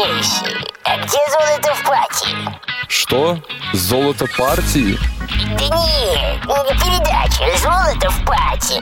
милейший, 0.00 0.56
а 0.84 0.96
где 0.98 1.18
золото 1.30 1.74
в 1.74 1.84
пати? 1.86 2.28
Что? 2.88 3.38
Золото 3.72 4.26
партии? 4.38 4.98
Да 5.58 5.64
нет, 5.64 6.44
не 6.46 6.74
передача 6.78 7.58
«Золото 7.58 8.10
в 8.10 8.24
пати». 8.24 8.80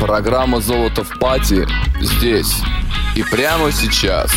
Программа 0.00 0.60
«Золото 0.60 1.04
в 1.04 1.18
пати» 1.18 1.66
здесь 2.00 2.56
и 3.16 3.22
прямо 3.22 3.72
сейчас. 3.72 4.30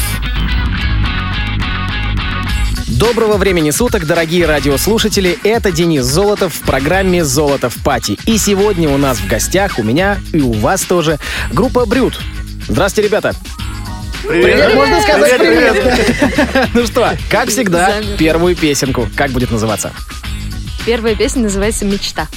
Доброго 2.87 3.37
времени 3.37 3.71
суток, 3.71 4.05
дорогие 4.05 4.45
радиослушатели. 4.45 5.37
Это 5.43 5.71
Денис 5.71 6.05
Золотов 6.05 6.53
в 6.53 6.61
программе 6.61 7.25
«Золото 7.25 7.69
в 7.69 7.75
пати». 7.83 8.17
И 8.25 8.37
сегодня 8.37 8.89
у 8.89 8.97
нас 8.97 9.17
в 9.17 9.27
гостях, 9.27 9.77
у 9.77 9.83
меня 9.83 10.19
и 10.31 10.39
у 10.39 10.53
вас 10.53 10.83
тоже, 10.83 11.19
группа 11.51 11.85
«Брют». 11.85 12.19
Здравствуйте, 12.67 13.09
ребята. 13.09 13.33
Привет, 14.27 14.73
можно 14.73 15.01
сказать 15.01 15.37
привет. 15.37 16.69
Ну 16.73 16.85
что, 16.85 17.09
как 17.29 17.49
всегда, 17.49 17.91
Замер. 18.01 18.17
первую 18.17 18.55
песенку. 18.55 19.07
Как 19.15 19.31
будет 19.31 19.51
называться? 19.51 19.93
Первая 20.85 21.15
песня 21.15 21.43
называется 21.43 21.85
«Мечта». 21.85 22.27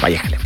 Поехали. 0.00 0.38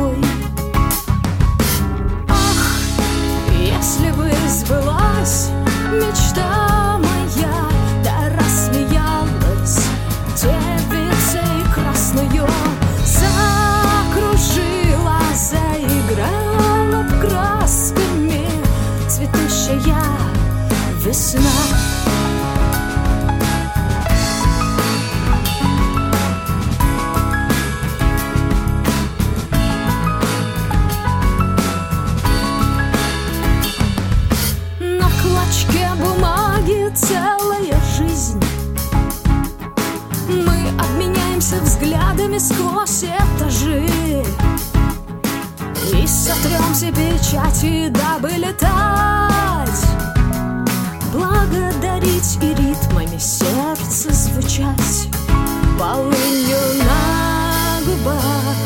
За 0.00 0.06
собой 0.06 0.16
Ах, 2.28 2.78
если 3.52 4.10
бы 4.12 4.30
сбылась 4.48 5.50
мечта 5.92 6.89
сквозь 42.50 43.04
этажи 43.04 43.86
И 45.92 46.06
сотрем 46.06 46.72
все 46.72 46.90
печати, 46.92 47.88
дабы 47.88 48.30
летать. 48.30 49.84
Благодарить 51.12 52.38
и 52.42 52.48
ритмами 52.48 53.18
сердца 53.18 54.12
звучать. 54.12 55.08
Полынью 55.78 56.84
на 56.84 57.80
губах, 57.84 58.56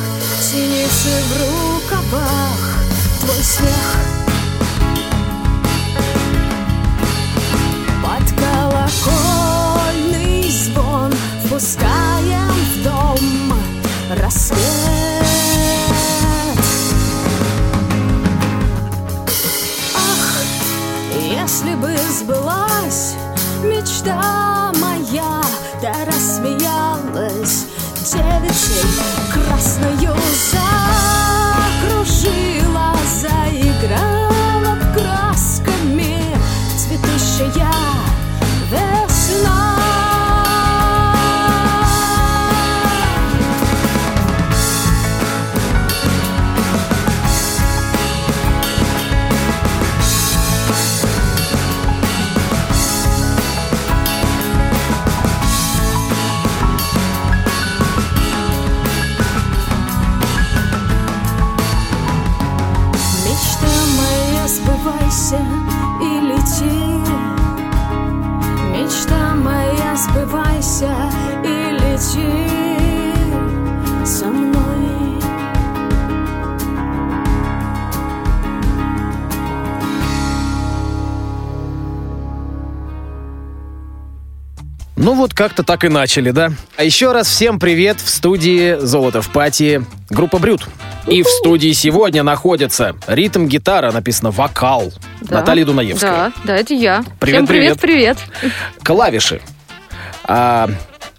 синицы 0.41 1.23
в 1.29 1.31
рукавах. 1.41 2.61
Твой 3.21 3.43
смех 3.43 3.97
Под 8.03 8.27
колокольный 8.39 10.43
звон. 10.51 11.13
Впускаем 11.47 12.51
в 12.51 12.83
дом 12.83 13.54
рассвет 14.11 14.59
Ах, 19.95 20.43
если 21.13 21.75
бы 21.75 21.97
сбылась 22.19 23.15
мечта 23.63 24.73
моя 24.81 25.41
Да 25.81 25.95
рассмеялась 26.07 27.67
девицей 28.05 28.85
красною 29.33 30.15
Ну 85.15 85.21
вот 85.21 85.33
как-то 85.33 85.63
так 85.63 85.85
и 85.85 85.89
начали, 85.89 86.33
да? 86.33 86.51
А 86.77 86.83
еще 86.83 87.13
раз 87.13 87.29
всем 87.29 87.61
привет 87.61 88.01
в 88.01 88.09
студии 88.09 88.77
«Золото 88.81 89.23
в 89.23 89.29
пати» 89.31 89.85
группа 90.11 90.39
«Брют». 90.41 90.67
И 91.07 91.23
в 91.23 91.29
студии 91.29 91.71
сегодня 91.73 92.25
находится 92.25 92.97
ритм-гитара, 93.07 93.93
написано 93.93 94.33
«Вокал» 94.33 94.93
Да. 95.21 95.37
Наталья 95.37 95.65
Дунаевская. 95.65 96.11
Да, 96.11 96.33
да, 96.43 96.57
это 96.57 96.75
я. 96.75 97.05
Привет, 97.21 97.37
Всем 97.37 97.47
привет, 97.47 97.79
привет. 97.81 98.19
Клавиши. 98.83 99.41
А, 100.25 100.69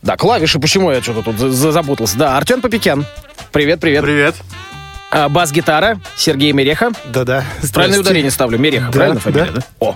да, 0.01 0.17
клавиши, 0.17 0.59
почему 0.59 0.91
я 0.91 1.01
что-то 1.01 1.21
тут 1.21 1.37
за- 1.39 1.51
за- 1.51 1.71
запутался? 1.71 2.17
Да, 2.17 2.35
Артем 2.35 2.59
Попекян. 2.59 3.05
Привет, 3.53 3.79
привет. 3.79 4.03
Привет. 4.03 4.35
А, 5.17 5.29
бас-гитара 5.29 5.97
Сергей 6.17 6.51
Мереха. 6.51 6.91
Да-да. 7.05 7.45
Правильное 7.73 8.01
ударение 8.01 8.29
ставлю. 8.31 8.57
Мереха, 8.59 8.87
Да, 8.87 8.91
правильно 8.91 9.19
фамилия, 9.21 9.45
да. 9.45 9.61
да. 9.61 9.61
О, 9.79 9.95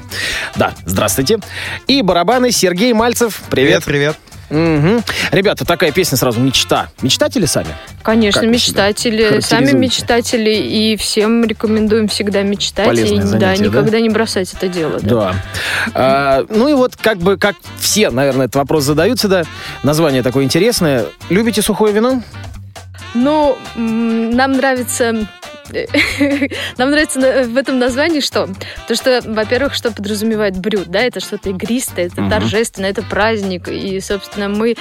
да, 0.56 0.71
здравствуйте. 0.86 1.39
И 1.88 2.01
барабаны 2.01 2.51
Сергей 2.54 2.94
Мальцев. 2.94 3.42
Привет, 3.50 3.83
Привет. 3.83 4.16
привет. 4.16 4.80
Мгм. 4.80 5.04
Ребята, 5.33 5.66
такая 5.66 5.92
песня 5.92 6.18
сразу 6.18 6.39
«Мечта». 6.39 6.88
Мечтатели 7.01 7.45
сами? 7.45 7.68
Конечно, 8.01 8.42
Как 8.42 8.50
мечтатели, 8.50 9.42
сами 9.42 9.74
мечтатели, 9.74 10.51
и 10.51 10.95
всем 10.95 11.44
рекомендуем 11.44 12.07
всегда 12.07 12.42
мечтать. 12.42 12.88
Полезное 12.88 13.19
и, 13.19 13.22
занятие, 13.22 13.39
да, 13.39 13.56
да? 13.56 13.63
никогда 13.81 14.00
не 14.00 14.10
бросать 14.10 14.51
это 14.54 14.69
дело. 14.69 15.00
Да. 15.01 15.10
Да. 15.10 15.36
А, 15.94 16.45
ну 16.50 16.69
и 16.69 16.74
вот 16.74 16.95
как 16.95 17.18
бы, 17.18 17.36
как 17.38 17.57
все, 17.77 18.10
наверное, 18.10 18.45
этот 18.45 18.56
вопрос 18.56 18.86
задают 18.86 19.19
всегда. 19.19 19.44
Название 19.83 20.24
такое 20.24 20.45
интересное. 20.45 21.06
Любите 21.30 21.62
сухое 21.62 21.94
вино? 21.94 22.24
Ну, 23.13 23.57
нам 23.75 24.53
нравится... 24.53 25.27
Нам 26.77 26.89
нравится 26.92 27.19
на- 27.19 27.44
в 27.44 27.57
этом 27.57 27.80
названии 27.80 28.19
что? 28.19 28.48
То, 28.88 28.95
что, 28.95 29.21
во-первых, 29.25 29.74
что 29.74 29.92
подразумевает 29.92 30.57
брют, 30.57 30.88
да, 30.88 31.01
это 31.01 31.19
что-то 31.19 31.50
игристое, 31.50 32.07
это 32.07 32.21
Мгм. 32.21 32.30
торжественное, 32.30 32.89
это 32.89 33.01
праздник, 33.04 33.68
и, 33.68 34.00
собственно, 34.00 34.50
мы 34.50 34.75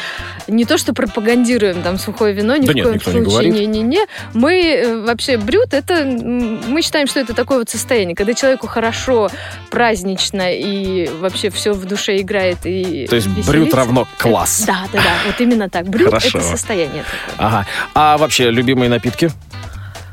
не 0.47 0.65
то, 0.65 0.79
что 0.79 0.93
пропагандируем 0.95 1.83
там 1.83 1.99
сухое 1.99 2.33
вино, 2.35 2.57
ни 2.57 2.67
Да 2.67 2.73
в 2.73 2.75
нет, 2.75 2.85
коем 2.87 3.01
случае, 3.29 3.51
не-не-не. 3.51 4.07
Мы 4.35 4.53
э, 4.63 5.05
вообще 5.05 5.37
брют, 5.37 5.75
это 5.75 6.05
мы 6.05 6.83
считаем, 6.83 7.07
что 7.07 7.21
это 7.21 7.35
такое 7.35 7.59
вот 7.59 7.69
состояние, 7.71 8.15
когда 8.17 8.35
человеку 8.35 8.67
хорошо, 8.67 9.31
празднично 9.71 10.53
и 10.55 11.09
вообще 11.21 11.51
все 11.51 11.73
в 11.73 11.85
душе 11.85 12.19
играет 12.21 12.59
и 12.65 13.07
То 13.09 13.17
есть 13.17 13.29
веселится. 13.29 13.77
равно 13.77 14.09
класс. 14.19 14.65
Да, 14.67 14.85
да, 14.93 14.99
да, 15.03 15.13
вот 15.27 15.41
именно 15.41 15.69
так. 15.69 15.87
Хорошо. 16.05 16.39
это 16.39 16.47
состояние 16.49 17.05
такое. 17.05 17.47
Ага. 17.47 17.67
А 17.95 18.17
вообще, 18.19 18.51
любимые 18.51 18.89
напитки? 18.91 19.31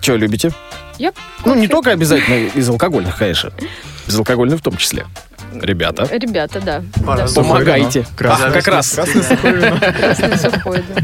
Что 0.06 0.18
любите? 0.18 0.52
Я 1.00 1.14
Ну, 1.46 1.56
не 1.56 1.68
только 1.68 1.90
обязательно 1.90 2.48
из 2.54 2.70
алкогольных, 2.70 3.18
конечно. 3.18 3.52
Безалкогольных 4.06 4.60
в 4.60 4.62
том 4.62 4.78
числе. 4.78 5.08
Ребята, 5.52 6.08
Ребята, 6.12 6.62
да. 6.62 6.84
Да. 6.98 7.26
Помогайте. 7.34 8.02
вино. 8.02 8.10
А, 8.14 8.16
Красное 8.16 8.52
как 8.52 8.68
раз. 8.68 8.92
Красное 8.92 9.24
сухое 9.24 9.56
вино. 9.56 9.80
Красное 9.98 10.38
сухое, 10.38 10.84
да. 10.88 11.02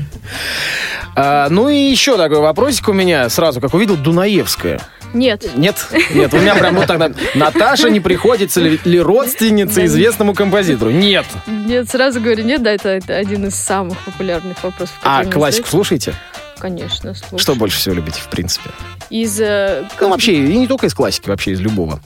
А, 1.15 1.49
ну 1.49 1.67
и 1.67 1.77
еще 1.77 2.15
такой 2.15 2.41
вопросик 2.41 2.89
у 2.89 2.93
меня 2.93 3.27
сразу, 3.29 3.59
как 3.59 3.73
увидел, 3.73 3.97
Дунаевская. 3.97 4.79
Нет, 5.15 5.49
Нет? 5.55 5.83
Нет, 6.13 6.31
у 6.35 6.37
меня 6.37 6.53
прям 6.53 6.75
вот 6.75 6.85
тогда... 6.85 7.09
Наташа 7.33 7.89
не 7.89 8.01
приходится 8.01 8.61
ли, 8.61 8.79
ли 8.85 8.99
родственница 8.99 9.83
известному 9.83 10.35
композитору? 10.35 10.91
Нет. 10.91 11.25
нет, 11.47 11.89
сразу 11.89 12.21
говорю, 12.21 12.43
нет, 12.43 12.61
да, 12.61 12.71
это, 12.71 12.89
это 12.89 13.15
один 13.15 13.47
из 13.47 13.55
самых 13.55 13.97
популярных 14.01 14.63
вопросов. 14.63 14.95
А 15.01 15.25
классику 15.25 15.67
слушаете? 15.67 16.13
Конечно, 16.61 17.15
слушаю. 17.15 17.39
Что 17.39 17.55
больше 17.55 17.77
всего 17.79 17.95
любите, 17.95 18.21
в 18.21 18.29
принципе? 18.29 18.69
Из, 19.09 19.41
э, 19.41 19.83
Ну, 19.99 20.09
вообще, 20.09 20.33
и 20.35 20.57
не 20.57 20.67
только 20.67 20.85
из 20.85 20.93
классики, 20.93 21.27
вообще 21.27 21.51
из 21.53 21.59
любого 21.59 21.99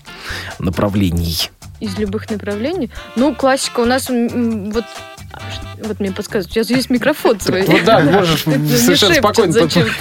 направлений. 0.59 1.49
из 1.81 1.97
любых 1.97 2.29
направлений. 2.31 2.89
Ну, 3.17 3.35
классика 3.35 3.81
у 3.81 3.85
нас 3.85 4.07
вот 4.09 4.85
вот 5.83 5.99
мне 5.99 6.11
подсказывают, 6.11 6.57
у 6.57 6.63
тебя 6.63 6.75
есть 6.77 6.89
микрофон 6.89 7.39
свой. 7.39 7.63
Вот 7.63 7.83
да, 7.83 7.99
можешь 8.01 8.43
совершенно 8.43 9.15
спокойно 9.15 9.53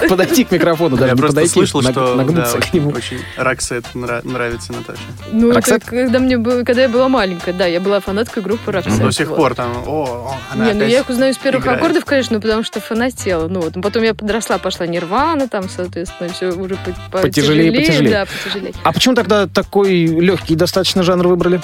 подойти 0.07 0.43
к 0.43 0.51
микрофону, 0.51 0.95
даже 0.97 1.07
Я 1.09 1.13
не 1.13 1.17
просто 1.19 1.35
подойти, 1.35 1.53
слышал, 1.53 1.81
что 1.81 2.15
нагнуться 2.15 2.57
к 2.57 2.59
очень, 2.59 2.69
нему. 2.73 2.89
очень 2.91 3.19
Роксет 3.37 3.85
нра- 3.93 4.27
нравится 4.27 4.73
Наташе. 4.73 5.01
Ну, 5.31 5.51
это 5.51 5.79
когда 5.79 6.19
мне 6.19 6.37
было, 6.37 6.63
когда 6.63 6.83
я 6.83 6.89
была 6.89 7.09
маленькая, 7.09 7.53
да, 7.53 7.65
я 7.65 7.79
была 7.79 7.99
фанаткой 7.99 8.43
группы 8.43 8.71
Роксет. 8.71 8.99
До 8.99 9.11
сих 9.11 9.33
пор 9.35 9.55
там, 9.55 9.71
о, 9.85 10.35
она 10.51 10.65
Не, 10.67 10.73
ну 10.73 10.83
я 10.85 10.99
их 10.99 11.09
узнаю 11.09 11.33
с 11.33 11.37
первых 11.37 11.65
аккордов, 11.67 12.05
конечно, 12.05 12.39
потому 12.39 12.63
что 12.63 12.79
фанатела. 12.79 13.47
Ну 13.47 13.61
вот, 13.61 13.73
потом 13.81 14.03
я 14.03 14.13
подросла, 14.13 14.57
пошла 14.57 14.87
Нирвана, 14.87 15.47
там, 15.47 15.69
соответственно, 15.69 16.29
все 16.31 16.51
уже 16.51 16.77
по- 17.11 17.19
Потяжелее, 17.21 17.71
потяжелее. 17.71 18.11
Да, 18.11 18.25
потяжелее. 18.25 18.73
А 18.83 18.91
почему 18.91 19.15
тогда 19.15 19.47
такой 19.47 20.05
легкий 20.05 20.55
достаточно 20.55 21.03
жанр 21.03 21.27
выбрали? 21.27 21.61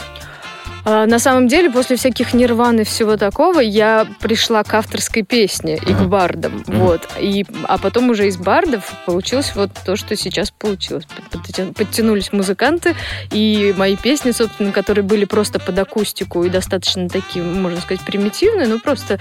А, 0.85 1.05
на 1.05 1.19
самом 1.19 1.47
деле, 1.47 1.69
после 1.69 1.95
всяких 1.95 2.33
нирван 2.33 2.79
и 2.79 2.83
всего 2.83 3.17
такого, 3.17 3.59
я 3.59 4.07
пришла 4.19 4.63
к 4.63 4.73
авторской 4.73 5.23
песне 5.23 5.75
и 5.77 5.93
к 5.93 6.01
бардам. 6.01 6.63
Мгм. 6.67 6.79
Вот. 6.79 7.07
И, 7.19 7.45
а 7.67 7.77
потом 7.77 8.09
уже 8.09 8.27
из 8.27 8.37
бардов 8.37 8.91
получилось 9.05 9.51
вот 9.55 9.71
то, 9.85 9.95
что 9.95 10.15
сейчас 10.15 10.51
получилось. 10.51 11.05
Подтя- 11.31 11.73
Подтянулись 11.73 12.31
музыканты, 12.33 12.95
и 13.31 13.73
мои 13.77 13.95
песни, 13.95 14.31
собственно, 14.31 14.71
которые 14.71 15.03
были 15.03 15.25
просто 15.25 15.59
под 15.59 15.77
акустику 15.79 16.43
и 16.43 16.49
достаточно 16.49 17.07
такие, 17.09 17.43
можно 17.43 17.79
сказать, 17.81 18.03
примитивные, 18.05 18.67
но 18.67 18.79
просто 18.79 19.19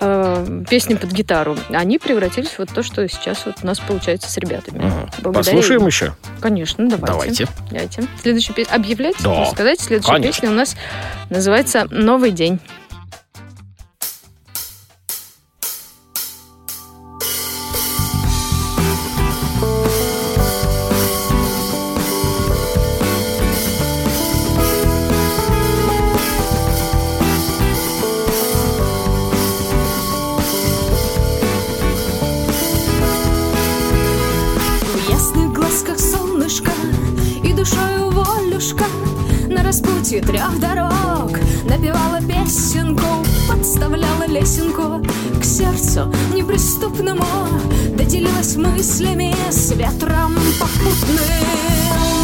э, 0.00 0.62
песни 0.68 0.94
под 0.94 1.12
гитару, 1.12 1.56
они 1.70 1.98
превратились 1.98 2.50
в 2.50 2.58
вот 2.58 2.70
то, 2.74 2.82
что 2.82 3.06
сейчас 3.08 3.46
вот 3.46 3.56
у 3.62 3.66
нас 3.66 3.78
получается 3.78 4.30
с 4.30 4.36
ребятами. 4.38 4.78
Благодаря 5.22 5.56
Послушаем 5.56 5.82
им. 5.82 5.86
еще? 5.86 6.14
Конечно, 6.40 6.88
давайте. 6.88 7.06
Давайте. 7.06 7.48
Давайте. 7.70 8.04
Следующую 8.22 8.54
песню. 8.56 8.74
Объявлять? 8.74 9.14
Да. 9.22 9.46
Сказать? 9.46 9.80
Следующая 9.80 10.12
Конечно. 10.12 10.32
песня 10.32 10.50
у 10.50 10.54
нас 10.54 10.76
называется 11.30 11.86
«Новый 11.90 12.30
день». 12.30 12.60
В 34.82 35.10
ясных 35.10 35.52
лесенку 44.56 45.02
К 45.38 45.44
сердцу 45.44 46.12
неприступному 46.34 47.24
Доделилась 47.96 48.56
мыслями 48.56 49.34
с 49.50 49.70
ветром 49.72 50.34
попутным 50.58 52.15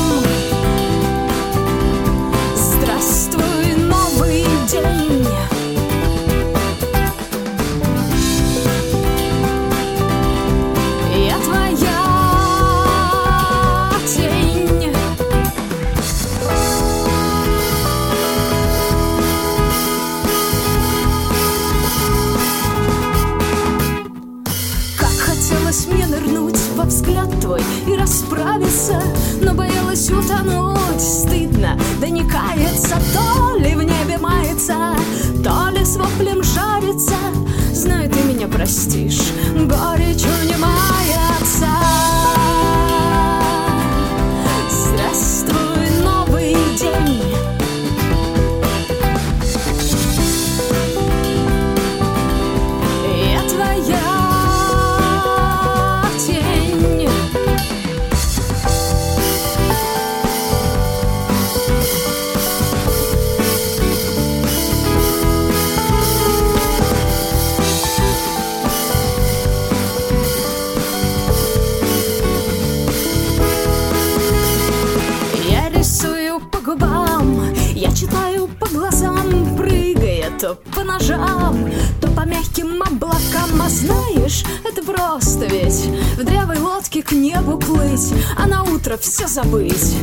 то 80.42 80.58
по 80.74 80.82
ножам, 80.82 81.70
то 82.00 82.08
по 82.08 82.22
мягким 82.22 82.82
облакам. 82.82 83.62
А 83.62 83.68
знаешь, 83.68 84.42
это 84.64 84.82
просто 84.82 85.46
ведь 85.46 85.86
в 86.16 86.24
древой 86.24 86.58
лодке 86.58 87.00
к 87.00 87.12
небу 87.12 87.58
плыть, 87.58 88.12
а 88.36 88.48
на 88.48 88.64
утро 88.64 88.96
все 88.96 89.28
забыть, 89.28 89.94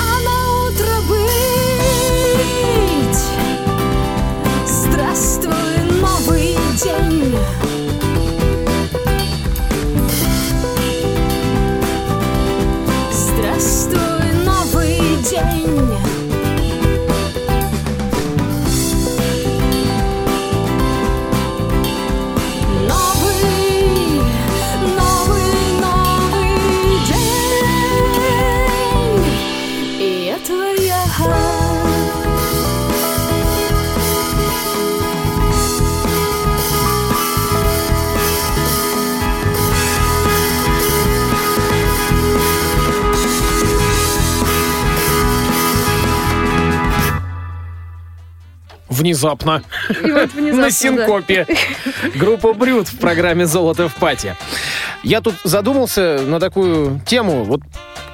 а 0.00 0.18
на 0.24 0.36
утро 0.64 0.94
быть. 1.10 1.22
Здравствуй, 4.66 6.00
новый 6.00 6.56
день. 6.82 7.36
Внезапно. 49.02 49.62
И 49.90 50.10
вот 50.10 50.30
внезапно, 50.34 50.52
На 50.56 50.62
да. 50.62 50.70
синкопе. 50.70 51.46
Группа 52.14 52.52
Брют 52.52 52.88
в 52.88 52.98
программе 52.98 53.46
«Золото 53.46 53.88
в 53.88 53.94
пати». 53.96 54.36
Я 55.02 55.20
тут 55.20 55.34
задумался 55.42 56.20
на 56.24 56.38
такую 56.38 57.00
тему. 57.04 57.42
Вот 57.42 57.62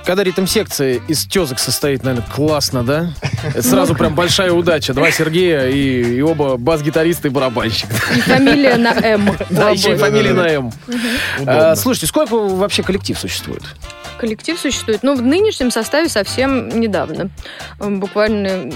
когда 0.07 0.25
ритм-секция 0.25 1.01
из 1.07 1.27
тезок 1.27 1.59
состоит, 1.59 2.03
наверное, 2.03 2.27
классно, 2.35 2.83
да? 2.83 3.11
Это 3.51 3.63
сразу 3.63 3.95
прям 3.95 4.15
большая 4.15 4.53
удача. 4.53 4.95
Два 4.95 5.11
Сергея 5.11 5.69
и, 5.69 6.17
и 6.17 6.23
оба 6.23 6.57
бас-гитарист 6.57 7.27
и 7.27 7.29
барабанщик. 7.29 7.91
И 8.17 8.21
фамилия 8.21 8.77
на 8.77 8.93
М. 8.95 9.37
Да, 9.51 9.69
еще 9.69 9.93
и 9.93 9.97
фамилия 9.97 10.33
на 10.33 10.49
М. 10.49 10.73
А, 11.47 11.77
Слушайте, 11.77 12.07
сколько 12.07 12.37
вообще 12.37 12.83
коллектив 12.83 13.19
существует? 13.19 13.63
Коллектив 14.19 14.59
существует. 14.59 15.03
Ну, 15.03 15.15
в 15.15 15.23
нынешнем 15.23 15.71
составе 15.71 16.09
совсем 16.09 16.81
недавно. 16.81 17.31
Буквально 17.79 18.71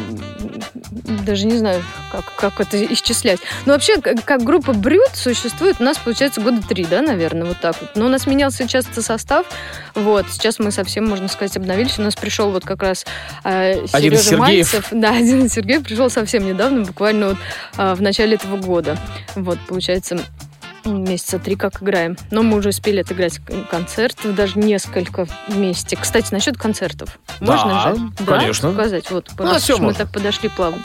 даже 1.25 1.47
не 1.47 1.57
знаю, 1.57 1.83
как, 2.11 2.25
как 2.37 2.61
это 2.61 2.83
исчислять. 2.93 3.41
Но 3.67 3.73
вообще, 3.73 4.01
как, 4.01 4.25
как 4.25 4.43
группа 4.43 4.73
Брют 4.73 5.11
существует 5.15 5.77
у 5.81 5.85
нас, 5.85 5.99
получается, 5.99 6.41
года 6.41 6.63
три, 6.67 6.85
да, 6.85 7.03
наверное, 7.03 7.47
вот 7.47 7.59
так 7.61 7.77
вот. 7.81 7.91
Но 7.97 8.07
у 8.07 8.09
нас 8.09 8.27
менялся 8.27 8.69
часто 8.69 9.03
состав. 9.03 9.47
Вот, 9.95 10.27
сейчас 10.31 10.59
мы 10.59 10.71
совсем, 10.71 11.07
можно 11.09 11.29
сказать, 11.29 11.57
обновились. 11.57 11.99
У 11.99 12.03
нас 12.03 12.15
пришел 12.15 12.51
вот 12.51 12.65
как 12.65 12.83
раз 12.83 13.05
э, 13.45 13.85
Один 13.93 14.13
Сережа 14.13 14.23
Сергеев. 14.23 14.39
Мальцев. 14.39 14.89
Да, 14.91 15.11
один 15.17 15.45
из 15.47 15.53
Сергеев 15.53 15.83
пришел 15.83 16.11
совсем 16.11 16.47
недавно, 16.47 16.83
буквально 16.83 17.29
вот 17.29 17.37
а, 17.77 17.95
в 17.95 18.03
начале 18.03 18.35
этого 18.35 18.57
года. 18.57 18.99
Вот, 19.35 19.59
получается, 19.67 20.19
месяца 20.85 21.39
три 21.39 21.57
как 21.57 21.83
играем. 21.83 22.17
Но 22.31 22.43
мы 22.43 22.59
уже 22.59 22.71
успели 22.71 23.01
отыграть 23.01 23.41
концертов, 23.71 24.35
даже 24.35 24.59
несколько 24.59 25.27
вместе. 25.49 25.97
Кстати, 25.97 26.33
насчет 26.33 26.57
концертов. 26.57 27.19
Да, 27.41 27.53
Можно 27.57 27.81
же? 27.97 28.27
конечно. 28.27 28.73
Сказать, 28.73 29.11
вот, 29.11 29.31
Ну, 29.39 29.51
уж 29.51 29.69
мы 29.79 29.95
так 29.95 30.11
подошли 30.13 30.49
плавно. 30.49 30.79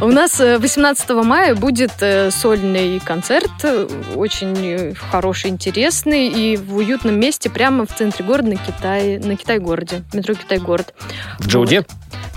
У 0.00 0.08
нас 0.08 0.40
э, 0.40 0.58
18 0.58 1.10
мая 1.10 1.54
будет 1.54 1.92
э, 2.00 2.30
сольный 2.30 3.00
концерт, 3.00 3.50
э, 3.62 3.88
очень 4.14 4.54
э, 4.62 4.94
хороший, 4.94 5.50
интересный, 5.50 6.28
и 6.28 6.56
в 6.56 6.76
уютном 6.76 7.18
месте 7.18 7.50
прямо 7.50 7.86
в 7.86 7.94
центре 7.94 8.24
города 8.24 8.50
на 8.50 8.56
Китае, 8.56 9.18
на 9.20 9.36
Китай-городе, 9.36 10.02
метро 10.12 10.34
Китай-город. 10.34 10.94
В 11.38 11.46
Джоуде? 11.46 11.84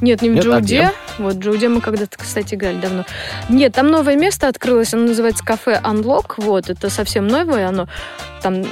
Нет, 0.02 0.22
не 0.22 0.30
в 0.30 0.34
Нет, 0.34 0.44
а 0.46 0.48
Джоуде. 0.50 0.64
где? 0.66 0.92
Вот, 1.20 1.36
в 1.36 1.40
Джоуде 1.40 1.70
мы 1.70 1.80
когда-то, 1.80 2.18
кстати, 2.18 2.56
играли 2.56 2.78
давно. 2.78 3.06
Нет, 3.48 3.74
там 3.74 3.88
новое 3.88 4.16
место 4.18 4.48
открылось, 4.48 4.94
оно 4.94 5.08
называется 5.08 5.46
кафе 5.46 5.80
Unlock. 5.84 6.34
Вот, 6.38 6.70
это 6.74 6.90
совсем 6.90 7.28
новое 7.28 7.68
оно. 7.70 7.88
Там 8.42 8.64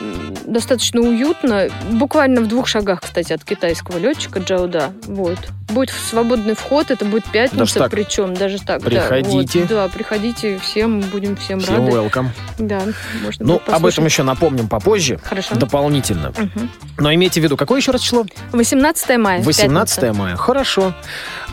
достаточно 0.46 1.00
уютно. 1.00 1.70
Буквально 1.92 2.42
в 2.42 2.48
двух 2.48 2.68
шагах, 2.68 3.02
кстати, 3.02 3.32
от 3.32 3.44
китайского 3.46 3.98
летчика 3.98 4.40
Джауда. 4.40 4.92
Вот. 5.06 5.38
Будет 5.70 5.92
свободный 5.92 6.56
вход, 6.56 6.92
это 6.92 7.06
будет 7.06 7.24
Даже 7.32 7.48
пятница, 7.50 7.80
так? 7.80 7.92
причем 7.92 8.34
даже 8.34 8.60
так. 8.60 8.82
да, 8.82 8.90
Приходите. 8.90 9.60
вот. 9.62 9.70
Да, 9.70 9.88
приходите, 9.88 10.60
всем, 10.60 11.00
будем 11.00 11.38
всем 11.38 11.62
Всем 11.62 11.86
рады. 11.86 11.92
welcome. 11.98 12.28
Да, 12.58 12.82
можно 13.24 13.46
Ну, 13.46 13.62
об 13.68 13.86
этом 13.86 14.04
еще 14.04 14.24
напомним 14.24 14.68
попозже, 14.68 15.18
Хорошо. 15.24 15.56
дополнительно. 15.56 16.34
Мгм. 16.38 16.70
Но 16.98 17.14
имейте 17.14 17.40
в 17.40 17.44
виду, 17.46 17.56
какое 17.56 17.80
еще 17.80 17.92
раз 17.92 18.02
число? 18.02 18.26
18 18.52 19.18
мая. 19.18 19.42
18 19.42 19.96
пятница. 20.02 20.20
мая. 20.20 20.36
Хорошо. 20.36 20.94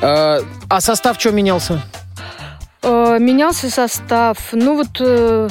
А, 0.03 0.41
а 0.69 0.81
состав 0.81 1.21
что 1.21 1.31
менялся? 1.31 1.81
Э, 2.83 3.19
Менялся 3.21 3.71
состав. 3.71 4.39
Ну 4.53 4.77
вот 4.77 4.89
э, 5.01 5.49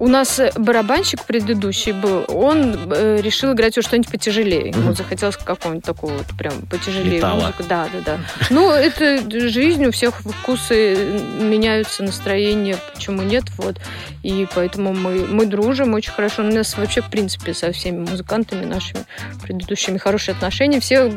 у 0.00 0.06
нас 0.08 0.38
э, 0.38 0.52
барабанщик 0.56 1.24
предыдущий 1.24 1.92
был, 1.92 2.24
он 2.28 2.92
э, 2.92 3.20
решил 3.20 3.52
играть 3.52 3.76
уже 3.76 3.88
что-нибудь 3.88 4.10
потяжелее. 4.10 4.68
Ему 4.68 4.82
Мгм. 4.88 4.94
захотелось 4.94 5.36
какого-нибудь 5.36 5.84
такого 5.84 6.12
вот 6.12 6.26
прям 6.38 6.54
потяжелее 6.70 7.16
Металла. 7.16 7.40
музыку. 7.40 7.64
Да, 7.68 7.88
да, 7.92 8.00
да. 8.04 8.18
Ну, 8.50 8.70
это 8.70 9.28
жизнь, 9.50 9.84
у 9.86 9.90
всех 9.90 10.20
вкусы 10.20 10.96
меняются, 11.40 12.02
настроение, 12.04 12.76
почему 12.94 13.22
нет, 13.22 13.44
вот. 13.56 13.76
И 14.22 14.46
поэтому 14.54 14.92
мы, 14.94 15.26
мы 15.26 15.46
дружим 15.46 15.94
очень 15.94 16.12
хорошо. 16.12 16.42
У 16.42 16.46
нас 16.46 16.76
вообще, 16.76 17.00
в 17.02 17.10
принципе, 17.10 17.52
со 17.54 17.72
всеми 17.72 17.98
музыкантами 18.08 18.64
нашими 18.64 19.02
предыдущими 19.42 19.98
хорошие 19.98 20.34
отношения. 20.34 20.80
Все 20.80 21.10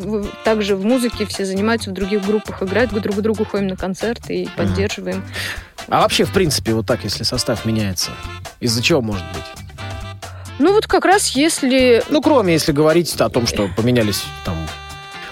также 0.43 0.75
в 0.75 0.83
музыке, 0.85 1.25
все 1.25 1.45
занимаются 1.45 1.89
в 1.91 1.93
других 1.93 2.25
группах, 2.25 2.63
играют, 2.63 2.91
друг 2.91 3.15
к 3.15 3.21
другу 3.21 3.45
ходим 3.45 3.67
на 3.67 3.75
концерты 3.75 4.43
и 4.43 4.50
поддерживаем. 4.55 5.23
А 5.88 6.01
вообще, 6.01 6.25
в 6.25 6.31
принципе, 6.31 6.73
вот 6.73 6.85
так, 6.85 7.03
если 7.03 7.23
состав 7.23 7.65
меняется, 7.65 8.11
из-за 8.71 8.81
чего 8.81 9.01
может 9.01 9.25
быть? 9.33 9.43
Ну 10.59 10.73
вот 10.73 10.87
как 10.87 11.05
раз 11.05 11.29
если... 11.29 12.03
Ну, 12.09 12.21
кроме, 12.21 12.53
если 12.53 12.71
говорить 12.71 13.13
о 13.19 13.29
том, 13.29 13.47
что 13.47 13.69
поменялись 13.75 14.23
там 14.45 14.55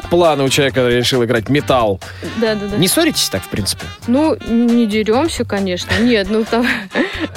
планы 0.10 0.44
у 0.44 0.50
человека, 0.50 0.78
который 0.78 0.98
решил 0.98 1.24
играть 1.24 1.50
металл. 1.50 2.02
Да, 2.38 2.56
да, 2.56 2.68
да. 2.68 2.78
Не 2.78 2.88
ссоритесь 2.88 3.30
так, 3.30 3.44
в 3.44 3.50
принципе? 3.50 3.86
Ну, 4.08 4.36
не 4.48 4.88
деремся, 4.88 5.46
конечно. 5.46 5.92
Нет, 6.00 6.28
ну 6.30 6.44
там 6.44 6.68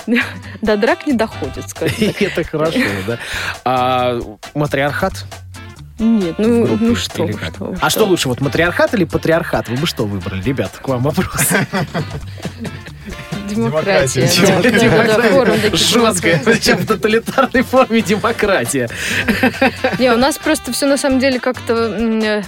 до 0.62 0.76
драк 0.76 1.06
не 1.06 1.12
доходит, 1.12 1.68
скажем 1.68 1.96
так. 2.12 2.22
Это 2.22 2.44
хорошо, 2.44 2.80
да. 3.06 3.18
А 3.64 4.18
матриархат? 4.54 5.24
Нет, 5.98 6.36
ну, 6.38 6.64
группе 6.66 6.84
ну 6.84 6.96
что, 6.96 7.28
что 7.28 7.64
вы, 7.64 7.76
А 7.80 7.90
что 7.90 8.04
лучше, 8.06 8.28
вот 8.28 8.40
матриархат 8.40 8.94
или 8.94 9.04
патриархат? 9.04 9.68
Вы 9.68 9.76
бы 9.76 9.86
что 9.86 10.04
выбрали, 10.04 10.42
ребят? 10.42 10.72
К 10.82 10.88
вам 10.88 11.02
вопрос. 11.02 11.48
Демократия. 13.54 14.26
Демократия. 14.26 15.76
Жесткая, 15.76 16.42
причем 16.44 16.78
в 16.78 16.86
тоталитарной 16.86 17.62
форме 17.62 18.00
демократия. 18.00 18.88
Не, 19.98 20.12
у 20.12 20.16
нас 20.16 20.38
просто 20.38 20.72
все 20.72 20.86
на 20.86 20.96
самом 20.96 21.18
деле 21.18 21.38
как-то 21.40 21.74
э, 21.74 22.42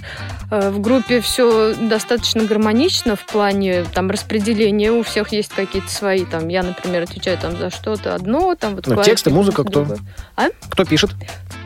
в 0.71 0.81
группе 0.81 1.21
все 1.21 1.75
достаточно 1.75 2.45
гармонично 2.45 3.17
в 3.17 3.25
плане 3.27 3.85
там 3.95 4.11
распределения. 4.11 4.91
У 4.93 5.03
всех 5.03 5.33
есть 5.33 5.51
какие-то 5.55 5.91
свои. 5.91 6.25
Там 6.25 6.49
я, 6.49 6.63
например, 6.63 7.03
отвечаю 7.03 7.39
там 7.39 7.57
за 7.57 7.71
что-то 7.71 8.15
одно, 8.15 8.55
там 8.55 8.75
вот 8.77 8.87
Ну, 8.87 9.03
тексты, 9.03 9.31
музыка, 9.31 9.63
кто? 9.65 9.85
другое. 9.85 9.99
Кто 10.71 10.85
пишет? 10.85 11.11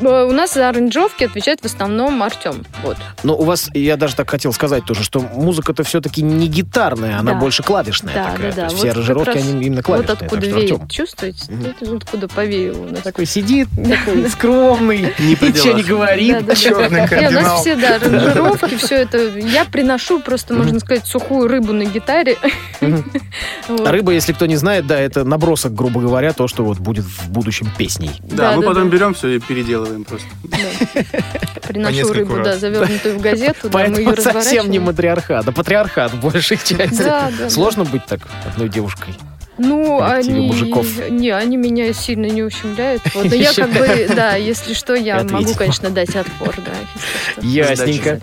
Э, 0.00 0.25
У 0.25 0.33
нас 0.33 0.54
за 0.54 0.68
аранжировки 0.68 1.25
отвечает 1.25 1.61
в 1.61 1.64
основном 1.64 2.23
Артем. 2.23 2.64
Вот. 2.83 2.97
Ну, 3.23 3.35
у 3.35 3.42
вас, 3.45 3.68
я 3.75 3.97
даже 3.97 4.14
так 4.16 4.28
хотел 4.30 4.52
сказать 4.52 4.85
тоже, 4.85 5.02
что 5.02 5.21
музыка-то 5.21 5.83
все-таки 5.83 6.23
не 6.23 6.47
гитарная, 6.49 7.18
она 7.18 7.33
Да. 7.33 7.38
больше 7.38 7.62
клавишная 7.62 8.14
Да, 8.14 8.25
такая. 8.33 8.47
да, 8.47 8.50
То 8.50 8.57
да. 8.57 8.62
есть 8.64 8.75
Вот 8.75 8.80
все 8.80 8.90
аранжировки, 8.90 9.38
они 9.38 9.64
именно 9.66 9.83
клавишные. 9.83 10.14
вот 10.16 10.23
откуда 10.23 10.47
веет, 10.47 10.73
Артем, 10.73 10.88
чувствуете? 10.88 11.52
Мгм. 11.52 11.66
Это 11.66 11.97
откуда 11.97 12.28
повеяло 12.28 12.78
у 12.78 12.90
нас. 12.90 13.00
такой 13.02 13.26
сидит, 13.26 13.68
такой 13.76 14.28
скромный, 14.30 15.14
ничего 15.18 15.73
не 15.75 15.83
говорит. 15.83 16.57
Черный 16.57 16.88
Не, 16.90 16.97
у 16.97 17.00
нас 17.00 17.11
кардинал. 17.11 17.61
все, 17.61 17.76
да, 17.76 17.97
аранжировки, 17.97 18.76
все 18.78 18.97
это. 18.97 19.18
Я 19.38 19.64
приношу 19.64 20.20
просто, 20.20 20.54
можно 20.54 20.78
сказать, 20.80 21.06
сухую 21.06 21.49
рыбу 21.49 21.73
на 21.73 21.85
гитаре. 21.85 22.37
А 23.68 23.92
Рыба, 23.92 24.12
если 24.12 24.32
кто 24.32 24.47
не 24.47 24.56
знает, 24.56 24.87
да, 24.87 24.99
это 24.99 25.25
набросок, 25.25 25.75
грубо 25.75 26.00
говоря, 26.00 26.32
то, 26.32 26.49
что 26.49 26.64
вот 26.64 26.78
будет 26.78 27.04
в 27.04 27.28
будущем 27.28 27.68
песней. 27.76 28.11
Да, 28.23 28.56
мы 28.56 28.62
потом 28.62 28.88
берем 28.88 29.14
все 29.14 29.37
и 29.37 29.38
переделываем 29.38 30.04
просто. 30.04 30.26
Приношу 31.66 32.12
рыбу, 32.12 32.37
да, 32.42 32.56
завернутую 32.56 33.18
в 33.18 33.20
газету, 33.20 33.68
Поэтому 33.70 34.16
совсем 34.16 34.70
не 34.70 34.78
матриархат, 34.78 35.47
а 35.47 35.52
патриархат 35.52 36.12
в 36.12 36.20
большей 36.20 36.56
части. 36.64 37.02
Да, 37.02 37.30
да, 37.38 37.50
Сложно 37.50 37.85
быть 37.85 38.06
так 38.06 38.20
одной 38.47 38.68
девушкой. 38.68 39.14
Ну, 39.59 40.00
они, 40.03 40.47
мужиков. 40.47 40.87
не, 41.11 41.31
они 41.31 41.57
меня 41.57 41.93
сильно 41.93 42.27
не 42.27 42.43
ущемляют. 42.43 43.03
Вот. 43.15 43.25
Но 43.31 43.35
я 43.35 43.53
как 43.53 43.71
бы, 43.71 44.09
да, 44.15 44.37
если 44.37 44.75
что, 44.75 44.95
я 44.95 45.25
могу, 45.25 45.55
конечно, 45.55 45.91
дать 45.91 46.15
отпор, 46.15 46.55
да. 46.59 46.73
Ясненько. 47.43 48.21